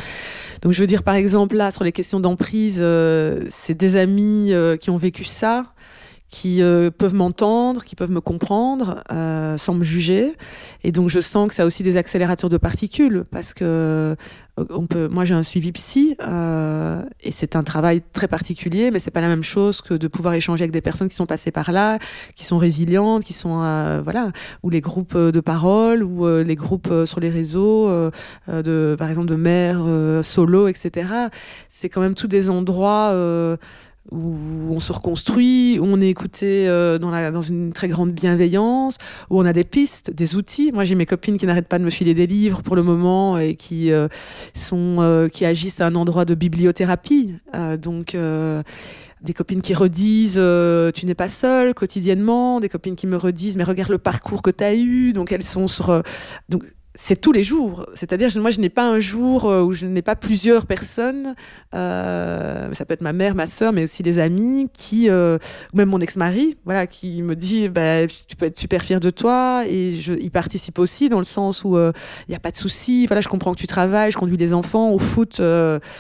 Donc 0.62 0.72
je 0.72 0.80
veux 0.80 0.86
dire 0.86 1.02
par 1.02 1.14
exemple 1.14 1.56
là 1.56 1.70
sur 1.70 1.84
les 1.84 1.92
questions 1.92 2.20
d'emprise, 2.20 2.78
euh, 2.80 3.44
c'est 3.48 3.74
des 3.74 3.96
amis 3.96 4.52
euh, 4.52 4.76
qui 4.76 4.90
ont 4.90 4.96
vécu 4.96 5.24
ça 5.24 5.72
qui 6.34 6.62
euh, 6.62 6.90
peuvent 6.90 7.14
m'entendre, 7.14 7.84
qui 7.84 7.94
peuvent 7.94 8.10
me 8.10 8.20
comprendre 8.20 9.04
euh, 9.12 9.56
sans 9.56 9.72
me 9.72 9.84
juger. 9.84 10.34
Et 10.82 10.90
donc 10.90 11.08
je 11.08 11.20
sens 11.20 11.48
que 11.48 11.54
ça 11.54 11.62
a 11.62 11.66
aussi 11.66 11.84
des 11.84 11.96
accélérateurs 11.96 12.50
de 12.50 12.56
particules 12.56 13.24
parce 13.30 13.54
que 13.54 13.64
euh, 14.58 14.64
on 14.68 14.86
peut. 14.86 15.06
Moi 15.06 15.24
j'ai 15.24 15.34
un 15.34 15.44
suivi 15.44 15.70
psy 15.70 16.16
et 16.18 17.30
c'est 17.30 17.54
un 17.54 17.62
travail 17.62 18.02
très 18.12 18.26
particulier, 18.26 18.90
mais 18.90 18.98
c'est 18.98 19.12
pas 19.12 19.20
la 19.20 19.28
même 19.28 19.44
chose 19.44 19.80
que 19.80 19.94
de 19.94 20.08
pouvoir 20.08 20.34
échanger 20.34 20.64
avec 20.64 20.72
des 20.72 20.80
personnes 20.80 21.08
qui 21.08 21.14
sont 21.14 21.26
passées 21.26 21.52
par 21.52 21.70
là, 21.70 22.00
qui 22.34 22.44
sont 22.44 22.58
résilientes, 22.58 23.22
qui 23.22 23.32
sont 23.32 23.58
voilà, 24.02 24.32
ou 24.64 24.70
les 24.70 24.80
groupes 24.80 25.16
de 25.16 25.40
parole 25.40 26.02
ou 26.02 26.26
les 26.26 26.56
groupes 26.56 26.92
sur 27.04 27.20
les 27.20 27.30
réseaux 27.30 27.88
de 28.48 28.96
par 28.98 29.08
exemple 29.08 29.28
de 29.28 29.36
mères 29.36 30.24
solo, 30.24 30.66
etc. 30.66 31.30
C'est 31.68 31.88
quand 31.88 32.00
même 32.00 32.14
tous 32.14 32.28
des 32.28 32.50
endroits 32.50 33.12
où 34.10 34.36
on 34.70 34.80
se 34.80 34.92
reconstruit, 34.92 35.78
où 35.78 35.84
on 35.84 36.00
est 36.00 36.08
écouté 36.08 36.68
euh, 36.68 36.98
dans, 36.98 37.40
une 37.40 37.72
très 37.72 37.88
grande 37.88 38.12
bienveillance, 38.12 38.98
où 39.30 39.40
on 39.40 39.44
a 39.44 39.52
des 39.52 39.64
pistes, 39.64 40.10
des 40.10 40.36
outils. 40.36 40.72
Moi, 40.72 40.84
j'ai 40.84 40.94
mes 40.94 41.06
copines 41.06 41.36
qui 41.36 41.46
n'arrêtent 41.46 41.68
pas 41.68 41.78
de 41.78 41.84
me 41.84 41.90
filer 41.90 42.14
des 42.14 42.26
livres 42.26 42.62
pour 42.62 42.76
le 42.76 42.82
moment 42.82 43.38
et 43.38 43.54
qui 43.54 43.90
euh, 43.90 44.08
sont 44.54 44.96
euh, 45.00 45.28
qui 45.28 45.44
agissent 45.44 45.80
à 45.80 45.86
un 45.86 45.94
endroit 45.94 46.24
de 46.24 46.34
bibliothérapie. 46.34 47.34
donc 47.80 48.16
des 49.22 49.32
copines 49.32 49.62
qui 49.62 49.72
redisent 49.72 50.40
tu 50.94 51.06
n'es 51.06 51.14
pas 51.14 51.28
seule 51.28 51.72
quotidiennement, 51.72 52.60
des 52.60 52.68
copines 52.68 52.96
qui 52.96 53.06
me 53.06 53.16
redisent 53.16 53.56
mais 53.56 53.64
regarde 53.64 53.90
le 53.90 53.98
parcours 53.98 54.42
que 54.42 54.50
tu 54.50 54.64
as 54.64 54.74
eu. 54.74 55.12
Donc 55.12 55.32
elles 55.32 55.42
sont 55.42 55.66
sur 55.66 56.02
c'est 56.94 57.20
tous 57.20 57.32
les 57.32 57.42
jours. 57.42 57.86
C'est-à-dire, 57.94 58.30
moi, 58.36 58.50
je 58.50 58.60
n'ai 58.60 58.68
pas 58.68 58.86
un 58.88 59.00
jour 59.00 59.46
euh, 59.46 59.62
où 59.62 59.72
je 59.72 59.86
n'ai 59.86 60.02
pas 60.02 60.14
plusieurs 60.14 60.66
personnes, 60.66 61.34
euh, 61.74 62.72
ça 62.72 62.84
peut 62.84 62.94
être 62.94 63.02
ma 63.02 63.12
mère, 63.12 63.34
ma 63.34 63.48
soeur, 63.48 63.72
mais 63.72 63.82
aussi 63.82 64.02
des 64.02 64.20
amis, 64.20 64.68
qui, 64.72 65.10
euh, 65.10 65.38
ou 65.72 65.76
même 65.76 65.88
mon 65.88 65.98
ex-mari, 66.00 66.56
voilà, 66.64 66.86
qui 66.86 67.22
me 67.22 67.34
dit, 67.34 67.68
bah, 67.68 68.06
tu 68.06 68.36
peux 68.36 68.46
être 68.46 68.58
super 68.58 68.82
fier 68.82 69.00
de 69.00 69.10
toi, 69.10 69.64
et 69.66 69.92
je, 69.92 70.14
il 70.14 70.30
participe 70.30 70.78
aussi 70.78 71.08
dans 71.08 71.18
le 71.18 71.24
sens 71.24 71.64
où 71.64 71.76
il 71.76 71.92
n'y 72.28 72.34
a 72.34 72.40
pas 72.40 72.52
de 72.52 72.56
souci, 72.56 73.06
voilà, 73.06 73.20
je 73.20 73.28
comprends 73.28 73.54
que 73.54 73.60
tu 73.60 73.66
travailles, 73.66 74.12
je 74.12 74.18
conduis 74.18 74.36
des 74.36 74.54
enfants 74.54 74.90
au 74.90 74.98
foot. 74.98 75.40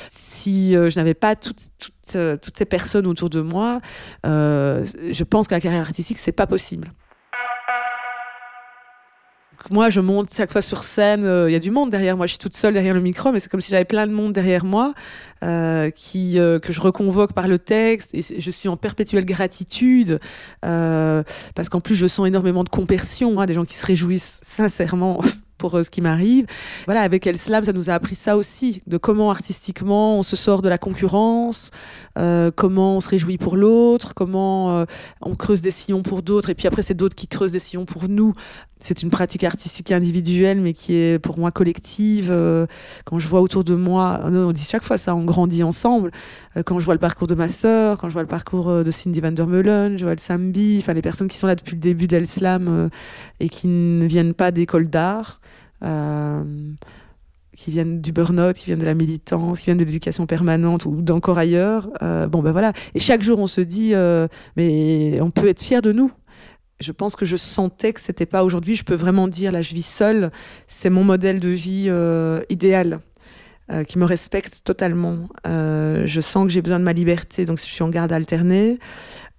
si 0.08 0.72
je 0.72 0.98
n'avais 0.98 1.14
pas 1.14 1.34
toutes, 1.34 1.56
toutes, 1.78 2.40
toutes, 2.40 2.56
ces 2.56 2.64
personnes 2.64 3.06
autour 3.06 3.30
de 3.30 3.40
moi, 3.40 3.80
je 4.24 5.24
pense 5.24 5.48
que 5.48 5.54
la 5.54 5.60
carrière 5.60 5.82
artistique, 5.82 6.18
c'est 6.18 6.32
pas 6.32 6.46
possible 6.46 6.92
moi, 9.70 9.88
je 9.88 10.00
monte 10.00 10.32
chaque 10.32 10.52
fois 10.52 10.62
sur 10.62 10.84
scène, 10.84 11.20
il 11.22 11.26
euh, 11.26 11.50
y 11.50 11.54
a 11.54 11.58
du 11.58 11.70
monde 11.70 11.90
derrière 11.90 12.16
moi. 12.16 12.26
Je 12.26 12.32
suis 12.32 12.38
toute 12.38 12.56
seule 12.56 12.74
derrière 12.74 12.94
le 12.94 13.00
micro, 13.00 13.32
mais 13.32 13.40
c'est 13.40 13.50
comme 13.50 13.60
si 13.60 13.70
j'avais 13.70 13.84
plein 13.84 14.06
de 14.06 14.12
monde 14.12 14.32
derrière 14.32 14.64
moi 14.64 14.92
euh, 15.42 15.90
qui, 15.90 16.38
euh, 16.38 16.58
que 16.58 16.72
je 16.72 16.80
reconvoque 16.80 17.32
par 17.32 17.48
le 17.48 17.58
texte. 17.58 18.10
Et 18.14 18.22
je 18.22 18.50
suis 18.50 18.68
en 18.68 18.76
perpétuelle 18.76 19.24
gratitude 19.24 20.20
parce 20.60 21.68
qu'en 21.70 21.80
plus, 21.80 21.94
je 21.94 22.06
sens 22.06 22.26
énormément 22.26 22.64
de 22.64 22.68
compersion, 22.68 23.40
hein, 23.40 23.46
des 23.46 23.54
gens 23.54 23.64
qui 23.64 23.76
se 23.76 23.86
réjouissent 23.86 24.38
sincèrement 24.42 25.20
pour 25.70 25.84
ce 25.84 25.90
qui 25.90 26.00
m'arrive. 26.00 26.46
Voilà, 26.84 27.00
avec 27.00 27.26
El 27.26 27.38
Slam, 27.38 27.64
ça 27.64 27.72
nous 27.72 27.88
a 27.90 27.94
appris 27.94 28.14
ça 28.14 28.36
aussi, 28.36 28.82
de 28.86 28.96
comment 28.96 29.30
artistiquement 29.30 30.18
on 30.18 30.22
se 30.22 30.36
sort 30.36 30.60
de 30.60 30.68
la 30.68 30.78
concurrence, 30.78 31.70
comment 32.54 32.96
on 32.96 33.00
se 33.00 33.08
réjouit 33.08 33.38
pour 33.38 33.56
l'autre, 33.56 34.14
comment 34.14 34.84
on 35.22 35.34
creuse 35.36 35.62
des 35.62 35.70
sillons 35.70 36.02
pour 36.02 36.22
d'autres, 36.22 36.50
et 36.50 36.54
puis 36.54 36.68
après 36.68 36.82
c'est 36.82 36.94
d'autres 36.94 37.14
qui 37.14 37.28
creusent 37.28 37.52
des 37.52 37.58
sillons 37.58 37.86
pour 37.86 38.08
nous 38.08 38.34
c'est 38.84 39.02
une 39.02 39.08
pratique 39.08 39.44
artistique 39.44 39.92
individuelle, 39.92 40.60
mais 40.60 40.74
qui 40.74 40.94
est 40.94 41.18
pour 41.18 41.38
moi 41.38 41.50
collective. 41.50 42.28
Euh, 42.30 42.66
quand 43.06 43.18
je 43.18 43.26
vois 43.28 43.40
autour 43.40 43.64
de 43.64 43.74
moi, 43.74 44.20
on 44.24 44.52
dit 44.52 44.62
chaque 44.62 44.84
fois 44.84 44.98
ça, 44.98 45.14
on 45.14 45.24
grandit 45.24 45.62
ensemble. 45.62 46.10
Euh, 46.58 46.62
quand 46.62 46.78
je 46.78 46.84
vois 46.84 46.92
le 46.92 47.00
parcours 47.00 47.26
de 47.26 47.34
ma 47.34 47.48
sœur, 47.48 47.96
quand 47.96 48.08
je 48.08 48.12
vois 48.12 48.22
le 48.22 48.28
parcours 48.28 48.68
euh, 48.68 48.84
de 48.84 48.90
Cindy 48.90 49.22
van 49.22 49.32
der 49.32 49.46
Meulen, 49.46 49.96
Joël 49.96 50.20
Sambi, 50.20 50.78
enfin 50.80 50.92
les 50.92 51.00
personnes 51.00 51.28
qui 51.28 51.38
sont 51.38 51.46
là 51.46 51.54
depuis 51.54 51.76
le 51.76 51.80
début 51.80 52.06
d'El-Slam 52.06 52.90
et 53.40 53.48
qui 53.48 53.68
ne 53.68 54.04
viennent 54.04 54.34
pas 54.34 54.50
d'école 54.50 54.88
d'art. 54.88 55.40
Qui 57.56 57.70
viennent 57.70 58.00
du 58.00 58.12
burn-out, 58.12 58.56
qui 58.56 58.66
viennent 58.66 58.80
de 58.80 58.84
la 58.84 58.94
militance, 58.94 59.60
qui 59.60 59.66
viennent 59.66 59.78
de 59.78 59.84
l'éducation 59.84 60.26
permanente 60.26 60.86
ou 60.86 61.02
d'encore 61.02 61.38
ailleurs. 61.38 61.88
bon, 62.28 62.42
ben 62.42 62.52
voilà. 62.52 62.72
Et 62.94 63.00
chaque 63.00 63.22
jour, 63.22 63.38
on 63.38 63.46
se 63.46 63.60
dit, 63.60 63.92
mais 64.56 65.20
on 65.20 65.30
peut 65.30 65.48
être 65.48 65.62
fier 65.62 65.82
de 65.82 65.92
nous 65.92 66.10
je 66.80 66.92
pense 66.92 67.16
que 67.16 67.24
je 67.24 67.36
sentais 67.36 67.92
que 67.92 68.00
c'était 68.00 68.26
pas 68.26 68.44
aujourd'hui. 68.44 68.74
Je 68.74 68.84
peux 68.84 68.94
vraiment 68.94 69.28
dire 69.28 69.52
là, 69.52 69.62
je 69.62 69.74
vis 69.74 69.86
seule. 69.86 70.30
C'est 70.66 70.90
mon 70.90 71.04
modèle 71.04 71.40
de 71.40 71.48
vie 71.48 71.86
euh, 71.88 72.40
idéal. 72.50 73.00
Euh, 73.72 73.82
qui 73.82 73.98
me 73.98 74.04
respecte 74.04 74.60
totalement. 74.62 75.26
Euh, 75.46 76.02
je 76.04 76.20
sens 76.20 76.44
que 76.44 76.50
j'ai 76.50 76.60
besoin 76.60 76.78
de 76.78 76.84
ma 76.84 76.92
liberté, 76.92 77.46
donc 77.46 77.56
je 77.56 77.62
suis 77.62 77.82
en 77.82 77.88
garde 77.88 78.12
alternée, 78.12 78.78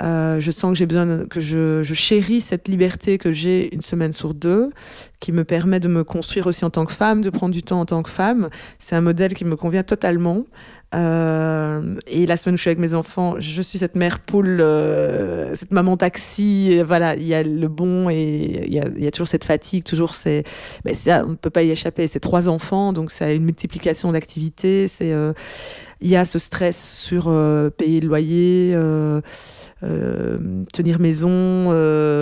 je 0.01 0.51
sens 0.51 0.71
que 0.71 0.77
j'ai 0.77 0.86
besoin 0.86 1.25
que 1.25 1.41
je, 1.41 1.84
chéris 1.93 2.41
cette 2.41 2.67
liberté 2.67 3.17
que 3.17 3.31
j'ai 3.31 3.73
une 3.73 3.81
semaine 3.81 4.13
sur 4.13 4.34
deux, 4.34 4.71
qui 5.19 5.31
me 5.31 5.43
permet 5.43 5.79
de 5.79 5.88
me 5.88 6.03
construire 6.03 6.47
aussi 6.47 6.65
en 6.65 6.69
tant 6.69 6.86
que 6.86 6.93
femme, 6.93 7.21
de 7.21 7.29
prendre 7.29 7.53
du 7.53 7.63
temps 7.63 7.79
en 7.79 7.86
tant 7.86 8.03
que 8.03 8.10
femme. 8.10 8.49
C'est 8.79 8.95
un 8.95 9.01
modèle 9.01 9.34
qui 9.34 9.45
me 9.45 9.55
convient 9.55 9.84
totalement. 9.84 10.45
Euh, 10.93 11.95
et 12.08 12.25
la 12.25 12.38
semaine 12.38 12.53
où 12.53 12.58
je 12.58 12.62
suis 12.62 12.69
avec 12.69 12.79
mes 12.79 12.93
enfants, 12.93 13.36
je 13.39 13.62
suis 13.62 13.79
cette 13.79 13.95
mère 13.95 14.19
poule, 14.19 14.62
euh, 14.62 15.53
cette 15.55 15.71
maman 15.71 15.97
taxi. 15.97 16.81
voilà, 16.84 17.15
il 17.15 17.27
y 17.27 17.34
a 17.34 17.43
le 17.43 17.67
bon 17.67 18.10
et 18.10 18.65
il 18.65 18.73
y 18.73 19.08
a, 19.08 19.12
toujours 19.12 19.27
cette 19.27 19.43
fatigue, 19.43 19.84
toujours 19.84 20.15
c'est, 20.15 20.43
ben 20.86 20.95
ça, 20.95 21.23
on 21.25 21.31
ne 21.31 21.36
peut 21.36 21.49
pas 21.49 21.63
y 21.63 21.71
échapper. 21.71 22.08
C'est 22.08 22.19
trois 22.19 22.47
enfants, 22.47 22.93
donc 22.93 23.12
ça 23.12 23.25
a 23.25 23.31
une 23.31 23.43
multiplication 23.43 24.12
d'activités. 24.12 24.88
Euh, 25.01 25.34
il 26.01 26.10
y 26.10 26.15
a 26.15 26.23
ce 26.23 26.39
stress 26.39 26.81
sur 26.81 27.25
payer 27.77 28.01
le 28.01 28.08
loyer, 28.08 28.75
tenir 29.81 30.99
maison, 30.99 31.65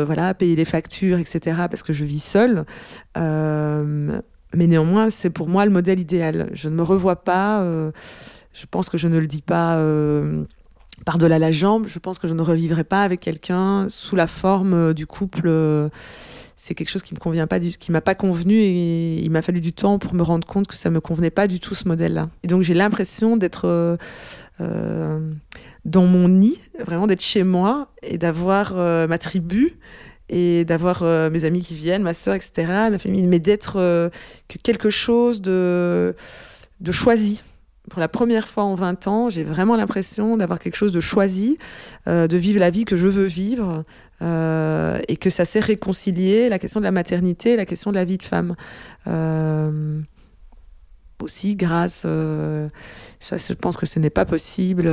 voilà, 0.05 0.33
payer 0.33 0.55
les 0.55 0.65
factures, 0.65 1.19
etc. 1.19 1.61
Parce 1.69 1.83
que 1.83 1.93
je 1.93 2.05
vis 2.05 2.23
seule. 2.23 2.65
mais 3.15 4.67
néanmoins, 4.67 5.09
c'est 5.09 5.29
pour 5.29 5.47
moi 5.47 5.65
le 5.65 5.71
modèle 5.71 5.99
idéal. 5.99 6.49
Je 6.53 6.69
ne 6.69 6.75
me 6.75 6.83
revois 6.83 7.23
pas. 7.23 7.63
je 8.53 8.65
pense 8.69 8.89
que 8.89 8.97
je 8.97 9.07
ne 9.07 9.17
le 9.17 9.27
dis 9.27 9.41
pas 9.41 9.77
par-delà 11.03 11.39
la 11.39 11.51
jambe, 11.51 11.87
je 11.87 11.99
pense 11.99 12.19
que 12.19 12.27
je 12.27 12.33
ne 12.33 12.41
revivrai 12.41 12.83
pas 12.83 13.03
avec 13.03 13.19
quelqu'un 13.19 13.87
sous 13.89 14.15
la 14.15 14.27
forme 14.27 14.73
euh, 14.73 14.93
du 14.93 15.05
couple. 15.05 15.47
Euh, 16.53 16.63
c'est 16.63 16.75
quelque 16.75 16.89
chose 16.89 17.03
qui 17.03 17.13
me 17.13 17.19
convient 17.19 17.47
pas, 17.47 17.59
qui 17.59 17.91
m'a 17.91 18.01
pas 18.01 18.15
convenu 18.15 18.55
et 18.55 19.19
il 19.21 19.29
m'a 19.31 19.41
fallu 19.41 19.59
du 19.59 19.73
temps 19.73 19.99
pour 19.99 20.13
me 20.13 20.23
rendre 20.23 20.47
compte 20.47 20.67
que 20.67 20.75
ça 20.75 20.89
me 20.89 20.99
convenait 21.01 21.31
pas 21.31 21.47
du 21.47 21.59
tout 21.59 21.75
ce 21.75 21.87
modèle-là. 21.87 22.29
Et 22.43 22.47
donc 22.47 22.61
j'ai 22.61 22.73
l'impression 22.73 23.37
d'être 23.37 23.97
euh, 24.59 25.31
dans 25.85 26.05
mon 26.05 26.29
nid, 26.29 26.59
vraiment 26.79 27.07
d'être 27.07 27.21
chez 27.21 27.43
moi 27.43 27.89
et 28.01 28.17
d'avoir 28.17 28.75
ma 29.07 29.17
tribu 29.17 29.77
et 30.29 30.63
d'avoir 30.65 31.03
mes 31.03 31.45
amis 31.45 31.61
qui 31.61 31.75
viennent, 31.75 32.03
ma 32.03 32.13
soeur, 32.13 32.35
etc., 32.35 32.51
ma 32.89 32.97
famille, 32.97 33.27
mais 33.27 33.39
d'être 33.39 33.73
que 34.47 34.57
quelque 34.61 34.89
chose 34.89 35.41
de, 35.41 36.15
de 36.79 36.91
choisi 36.91 37.43
pour 37.89 37.99
la 37.99 38.07
première 38.07 38.47
fois 38.47 38.63
en 38.63 38.75
20 38.75 39.07
ans, 39.07 39.29
j'ai 39.29 39.43
vraiment 39.43 39.75
l'impression 39.75 40.37
d'avoir 40.37 40.59
quelque 40.59 40.75
chose 40.75 40.91
de 40.91 41.01
choisi, 41.01 41.57
euh, 42.07 42.27
de 42.27 42.37
vivre 42.37 42.59
la 42.59 42.69
vie 42.69 42.85
que 42.85 42.95
je 42.95 43.07
veux 43.07 43.25
vivre, 43.25 43.83
euh, 44.21 44.97
et 45.09 45.17
que 45.17 45.29
ça 45.29 45.43
s'est 45.43 45.59
réconcilié 45.59 46.47
la 46.47 46.59
question 46.59 46.79
de 46.79 46.85
la 46.85 46.91
maternité, 46.91 47.57
la 47.57 47.65
question 47.65 47.91
de 47.91 47.95
la 47.95 48.05
vie 48.05 48.17
de 48.17 48.23
femme. 48.23 48.55
Euh, 49.07 49.99
aussi 51.21 51.55
grâce, 51.55 52.01
je 52.03 53.53
pense 53.53 53.77
que 53.77 53.85
ce 53.85 53.97
n'est 53.99 54.09
pas 54.09 54.25
possible 54.25 54.91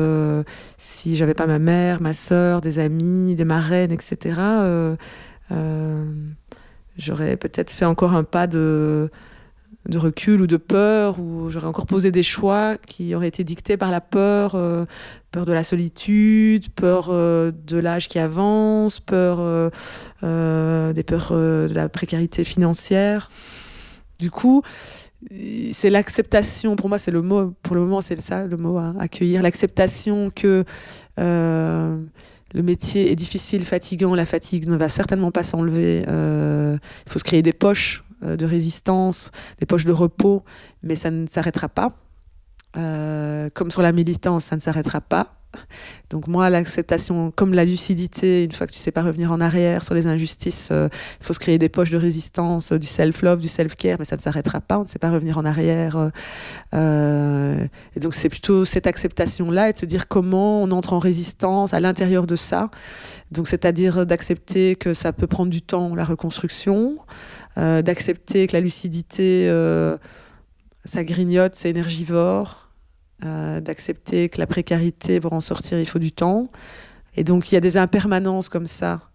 si 0.79 1.17
j'avais 1.17 1.35
pas 1.35 1.47
ma 1.47 1.59
mère, 1.59 2.01
ma 2.01 2.13
soeur, 2.13 2.61
des 2.61 2.79
amis, 2.79 3.35
des 3.35 3.45
marraines, 3.45 3.91
etc. 3.91 4.41
J'aurais 6.97 7.37
peut-être 7.37 7.73
fait 7.73 7.85
encore 7.85 8.15
un 8.15 8.23
pas 8.23 8.47
de 8.47 9.11
de 9.89 9.99
recul 9.99 10.43
ou 10.43 10.47
de 10.47 10.57
peur, 10.57 11.19
ou 11.19 11.51
j'aurais 11.51 11.67
encore 11.67 11.87
posé 11.87 12.11
des 12.11 12.23
choix 12.23 12.77
qui 12.87 13.15
auraient 13.15 13.29
été 13.29 13.45
dictés 13.45 13.77
par 13.77 13.91
la 13.91 14.01
peur, 14.01 14.55
euh, 14.55 14.85
peur 15.31 15.47
de 15.47 15.53
la 15.53 15.65
solitude, 15.65 16.71
peur 16.71 17.09
euh, 17.09 17.51
de 17.67 17.79
l'âge 17.79 18.09
qui 18.09 18.19
avance, 18.19 19.01
peur 19.01 19.39
euh, 19.41 20.93
des 20.93 21.03
peurs 21.03 21.33
de 21.33 21.73
la 21.73 21.89
précarité 21.89 22.45
financière. 22.45 23.31
Du 24.19 24.31
coup, 24.31 24.63
c'est 25.73 25.89
l'acceptation, 25.89 26.77
pour 26.77 26.91
moi 26.91 26.99
c'est 26.99 27.11
le 27.11 27.23
mot, 27.23 27.55
pour 27.63 27.75
le 27.75 27.81
moment 27.81 28.03
c'est 28.03 28.21
ça 28.21 28.47
le 28.47 28.57
mot 28.57 28.79
accueillir, 28.99 29.43
l'acceptation 29.43 30.31
que 30.31 30.65
le 31.17 32.63
métier 32.63 33.11
est 33.11 33.17
difficile, 33.17 33.65
fatigant, 33.65 34.15
la 34.15 34.27
fatigue 34.27 34.67
ne 34.67 34.77
va 34.77 34.89
certainement 34.89 35.31
pas 35.31 35.43
s'enlever, 35.43 36.05
il 36.07 37.13
faut 37.13 37.19
se 37.19 37.25
créer 37.25 37.43
des 37.43 37.53
poches 37.53 38.03
de 38.23 38.47
résistance, 38.47 39.31
des 39.59 39.67
poches 39.67 39.85
de 39.85 39.93
repos, 39.93 40.45
mais 40.83 40.97
ça 40.97 41.11
ne 41.11 41.27
s'arrêtera 41.27 41.69
pas. 41.69 41.93
Euh, 42.77 43.51
comme 43.53 43.71
sur 43.71 43.83
la 43.83 43.93
militance, 43.93 44.45
ça 44.45 44.57
ne 44.57 44.61
s'arrêtera 44.61 45.01
pas. 45.01 45.35
Donc 46.11 46.29
moi, 46.29 46.49
l'acceptation, 46.49 47.33
comme 47.35 47.55
la 47.55 47.65
lucidité, 47.65 48.45
une 48.45 48.53
fois 48.53 48.69
que 48.69 48.73
tu 48.73 48.79
sais 48.79 48.93
pas 48.93 49.03
revenir 49.03 49.33
en 49.33 49.41
arrière 49.41 49.83
sur 49.83 49.95
les 49.95 50.07
injustices, 50.07 50.69
euh, 50.71 50.89
il 51.21 51.27
faut 51.27 51.33
se 51.33 51.41
créer 51.41 51.59
des 51.59 51.69
poches 51.69 51.91
de 51.91 51.97
résistance, 51.97 52.73
du 52.73 52.87
self-love, 52.87 53.41
du 53.41 53.49
self-care, 53.49 53.97
mais 53.99 54.05
ça 54.05 54.15
ne 54.15 54.21
s'arrêtera 54.21 54.61
pas, 54.61 54.79
on 54.79 54.83
ne 54.83 54.87
sait 54.87 55.01
pas 55.01 55.11
revenir 55.11 55.39
en 55.39 55.45
arrière. 55.45 56.11
et 56.73 58.01
donc 58.01 58.15
c'est 58.15 58.29
plutôt 58.29 58.65
cette 58.65 58.87
acceptation-là 58.87 59.71
et 59.71 59.73
de 59.73 59.79
se 59.79 59.87
dire 59.87 60.07
comment 60.07 60.63
on 60.63 60.71
entre 60.71 60.93
en 60.93 61.01
résistance 61.01 61.75
à 61.75 61.81
l'intérieur 61.81 62.29
de 62.29 62.37
ça. 62.37 62.71
Donc 63.33 63.49
c'est-à-dire 63.49 64.07
d'accepter 64.07 64.77
que 64.77 64.95
ça 64.95 65.13
peut 65.13 65.27
prendre 65.27 65.51
du 65.51 65.63
temps, 65.63 65.97
la 65.97 66.05
reconstruction, 66.05 66.97
euh, 67.59 67.83
d'accepter 67.83 68.47
que 68.47 68.53
la 68.53 68.61
lucidité, 68.61 69.49
euh, 69.49 69.97
ça 70.85 71.05
grignote, 71.05 71.55
c'est 71.55 71.71
énergivore, 71.71 72.71
euh, 73.25 73.61
d'accepter 73.61 74.29
que 74.29 74.39
la 74.39 74.47
précarité, 74.47 75.21
pour 75.21 75.33
en 75.33 75.41
sortir, 75.41 75.79
il 75.79 75.87
faut 75.87 75.99
du 75.99 76.13
temps. 76.13 76.51
Et 77.17 77.25
donc 77.25 77.51
il 77.51 77.55
y 77.55 77.59
a 77.59 77.61
des 77.61 77.77
impermanences 77.77 78.49
comme 78.49 78.67
ça 78.67 79.10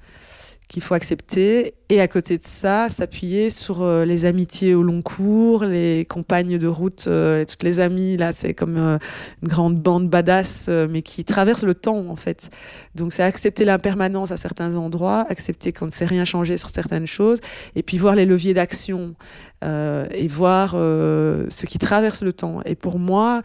qu'il 0.67 0.81
faut 0.81 0.93
accepter. 0.93 1.75
Et 1.89 2.01
à 2.01 2.07
côté 2.07 2.37
de 2.37 2.43
ça, 2.43 2.89
s'appuyer 2.89 3.51
sur 3.51 3.83
euh, 3.83 4.05
les 4.05 4.25
amitiés 4.25 4.73
au 4.73 4.81
long 4.81 5.03
cours, 5.03 5.65
les 5.65 6.05
compagnes 6.05 6.57
de 6.57 6.67
route, 6.67 7.05
euh, 7.07 7.45
toutes 7.45 7.61
les 7.61 7.79
amies. 7.79 8.17
Là, 8.17 8.31
c'est 8.31 8.55
comme 8.55 8.77
euh, 8.77 8.97
une 9.43 9.47
grande 9.47 9.79
bande 9.79 10.09
badass, 10.09 10.69
mais 10.89 11.03
qui 11.03 11.23
traverse 11.23 11.63
le 11.63 11.75
temps, 11.75 12.07
en 12.07 12.15
fait. 12.15 12.49
Donc, 12.95 13.13
c'est 13.13 13.23
accepter 13.23 13.65
l'impermanence 13.65 14.31
à 14.31 14.37
certains 14.37 14.75
endroits, 14.75 15.25
accepter 15.29 15.71
qu'on 15.71 15.85
ne 15.85 15.91
sait 15.91 16.05
rien 16.05 16.25
changer 16.25 16.57
sur 16.57 16.71
certaines 16.71 17.07
choses, 17.07 17.39
et 17.75 17.83
puis 17.83 17.97
voir 17.97 18.15
les 18.15 18.25
leviers 18.25 18.53
d'action 18.53 19.15
et 19.63 20.27
voir 20.27 20.71
ce 20.73 21.65
qui 21.65 21.79
traverse 21.79 22.21
le 22.21 22.33
temps. 22.33 22.61
Et 22.65 22.75
pour 22.75 22.99
moi, 22.99 23.41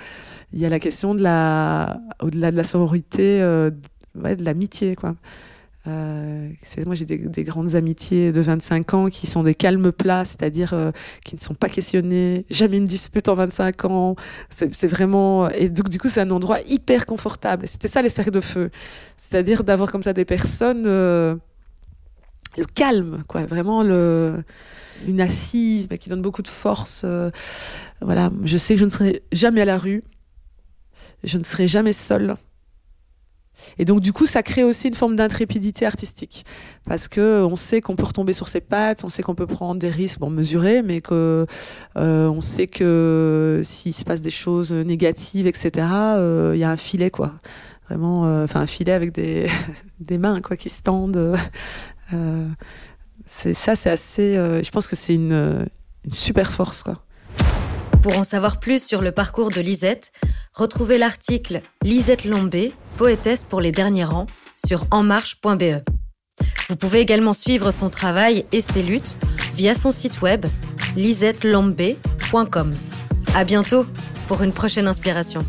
il 0.53 0.59
y 0.59 0.67
a 0.67 0.69
la 0.69 0.79
question 0.79 1.15
de 1.15 1.23
la, 1.23 1.99
au-delà 2.21 2.51
de 2.51 2.59
la 2.59 2.65
sororité, 2.65 3.41
de 3.41 4.45
l'amitié, 4.45 4.97
quoi. 4.97 5.15
Euh, 5.87 6.51
moi, 6.85 6.95
j'ai 6.95 7.07
des, 7.07 7.45
grandes 7.45 7.75
amitiés 7.75 8.33
de 8.33 8.41
25 8.41 8.95
ans 8.95 9.07
qui 9.07 9.27
sont 9.27 9.43
des 9.43 9.55
calmes 9.55 9.93
plats, 9.93 10.25
c'est-à-dire 10.25 10.75
euh, 10.75 10.93
qui 11.25 11.35
ne 11.35 11.41
sont 11.41 11.55
pas 11.55 11.69
questionnés, 11.69 12.45
jamais 12.51 12.77
une 12.77 12.85
dispute 12.85 13.29
en 13.29 13.35
25 13.35 13.85
ans. 13.87 14.17
C'est 14.51 14.89
vraiment. 14.89 15.49
Et 15.51 15.69
donc, 15.69 15.89
du 15.89 15.99
coup, 15.99 16.09
c'est 16.09 16.21
un 16.21 16.31
endroit 16.31 16.61
hyper 16.67 17.07
confortable. 17.07 17.67
C'était 17.67 17.89
ça, 17.89 18.03
les 18.03 18.11
cercles 18.11 18.31
de 18.31 18.41
feu. 18.41 18.71
C'est-à-dire 19.17 19.65
d'avoir 19.65 19.91
comme 19.91 20.03
ça 20.03 20.13
des 20.13 20.25
personnes. 20.25 20.85
Euh, 20.87 21.37
le 22.59 22.65
calme, 22.65 23.23
quoi. 23.29 23.47
Vraiment, 23.47 23.85
le, 23.85 24.43
une 25.07 25.21
assise, 25.21 25.87
mais 25.89 25.99
qui 25.99 26.09
donne 26.09 26.21
beaucoup 26.21 26.43
de 26.43 26.49
force. 26.49 27.07
voilà. 28.01 28.31
Je 28.45 28.57
sais 28.57 28.75
que 28.75 28.81
je 28.81 28.85
ne 28.85 28.91
serai 28.91 29.23
jamais 29.33 29.61
à 29.63 29.65
la 29.65 29.79
rue. 29.79 30.03
Je 31.23 31.39
ne 31.39 31.45
serai 31.45 31.69
jamais 31.69 31.93
seule. 31.93 32.37
Et 33.79 33.85
donc, 33.85 34.01
du 34.01 34.13
coup, 34.13 34.27
ça 34.27 34.43
crée 34.43 34.65
aussi 34.65 34.89
une 34.89 34.95
forme 34.95 35.17
d'intrépidité 35.17 35.87
artistique. 35.87 36.45
Parce 36.87 37.09
que 37.09 37.43
on 37.43 37.57
sait 37.57 37.81
qu'on 37.81 37.97
peut 37.97 38.05
retomber 38.05 38.33
sur 38.33 38.49
ses 38.49 38.61
pattes, 38.61 39.05
on 39.05 39.09
sait 39.09 39.23
qu'on 39.23 39.35
peut 39.35 39.47
prendre 39.47 39.81
des 39.81 39.91
risques, 39.91 40.19
bon, 40.19 40.31
mesurés, 40.31 40.83
mais 40.83 41.01
que 41.01 41.47
euh, 41.97 42.29
on 42.29 42.41
sait 42.41 42.67
que 42.67 43.61
s'il 43.65 43.95
se 43.95 44.05
passe 44.05 44.23
des 44.23 44.31
choses 44.31 44.73
négatives, 44.73 45.47
etc., 45.47 45.87
euh, 45.91 46.53
il 46.55 46.59
y 46.59 46.65
a 46.65 46.71
un 46.71 46.77
filet, 46.77 47.11
quoi. 47.11 47.35
Vraiment, 47.89 48.27
euh, 48.27 48.45
enfin, 48.45 48.61
un 48.61 48.67
filet 48.67 48.93
avec 48.93 49.13
des, 49.13 49.49
des 50.01 50.19
mains, 50.19 50.41
quoi, 50.41 50.57
qui 50.57 50.69
se 50.69 50.83
tendent. 50.83 51.37
c'est 53.27 53.55
ça, 53.55 53.77
c'est 53.77 53.91
assez. 53.91 54.35
je 54.35 54.71
pense 54.71 54.87
que 54.87 54.97
c'est 54.97 55.15
une, 55.15 55.67
une 56.05 56.13
super 56.13 56.53
force, 56.53 56.83
quoi. 56.83 57.03
Pour 58.03 58.17
en 58.17 58.25
savoir 58.25 58.61
plus 58.61 58.83
sur 58.83 59.03
le 59.03 59.13
parcours 59.13 59.51
de 59.51 59.61
Lisette, 59.61 60.13
retrouvez 60.55 60.97
l'article 60.97 61.61
Lisette 61.83 62.25
Lombé, 62.25 62.73
poétesse 62.97 63.45
pour 63.45 63.61
les 63.61 63.73
derniers 63.73 64.05
rangs, 64.05 64.27
sur 64.65 64.87
enmarche.be. 64.91 65.83
Vous 66.69 66.77
pouvez 66.77 67.01
également 67.01 67.35
suivre 67.35 67.73
son 67.73 67.91
travail 67.91 68.47
et 68.53 68.63
ses 68.63 68.83
luttes 68.83 69.17
via 69.55 69.75
son 69.75 69.93
site 69.93 70.23
web 70.23 70.47
lisettelambé.com. 70.97 72.73
À 73.35 73.45
bientôt 73.45 73.85
pour 74.29 74.43
une 74.43 74.53
prochaine 74.53 74.89
inspiration. 74.89 75.45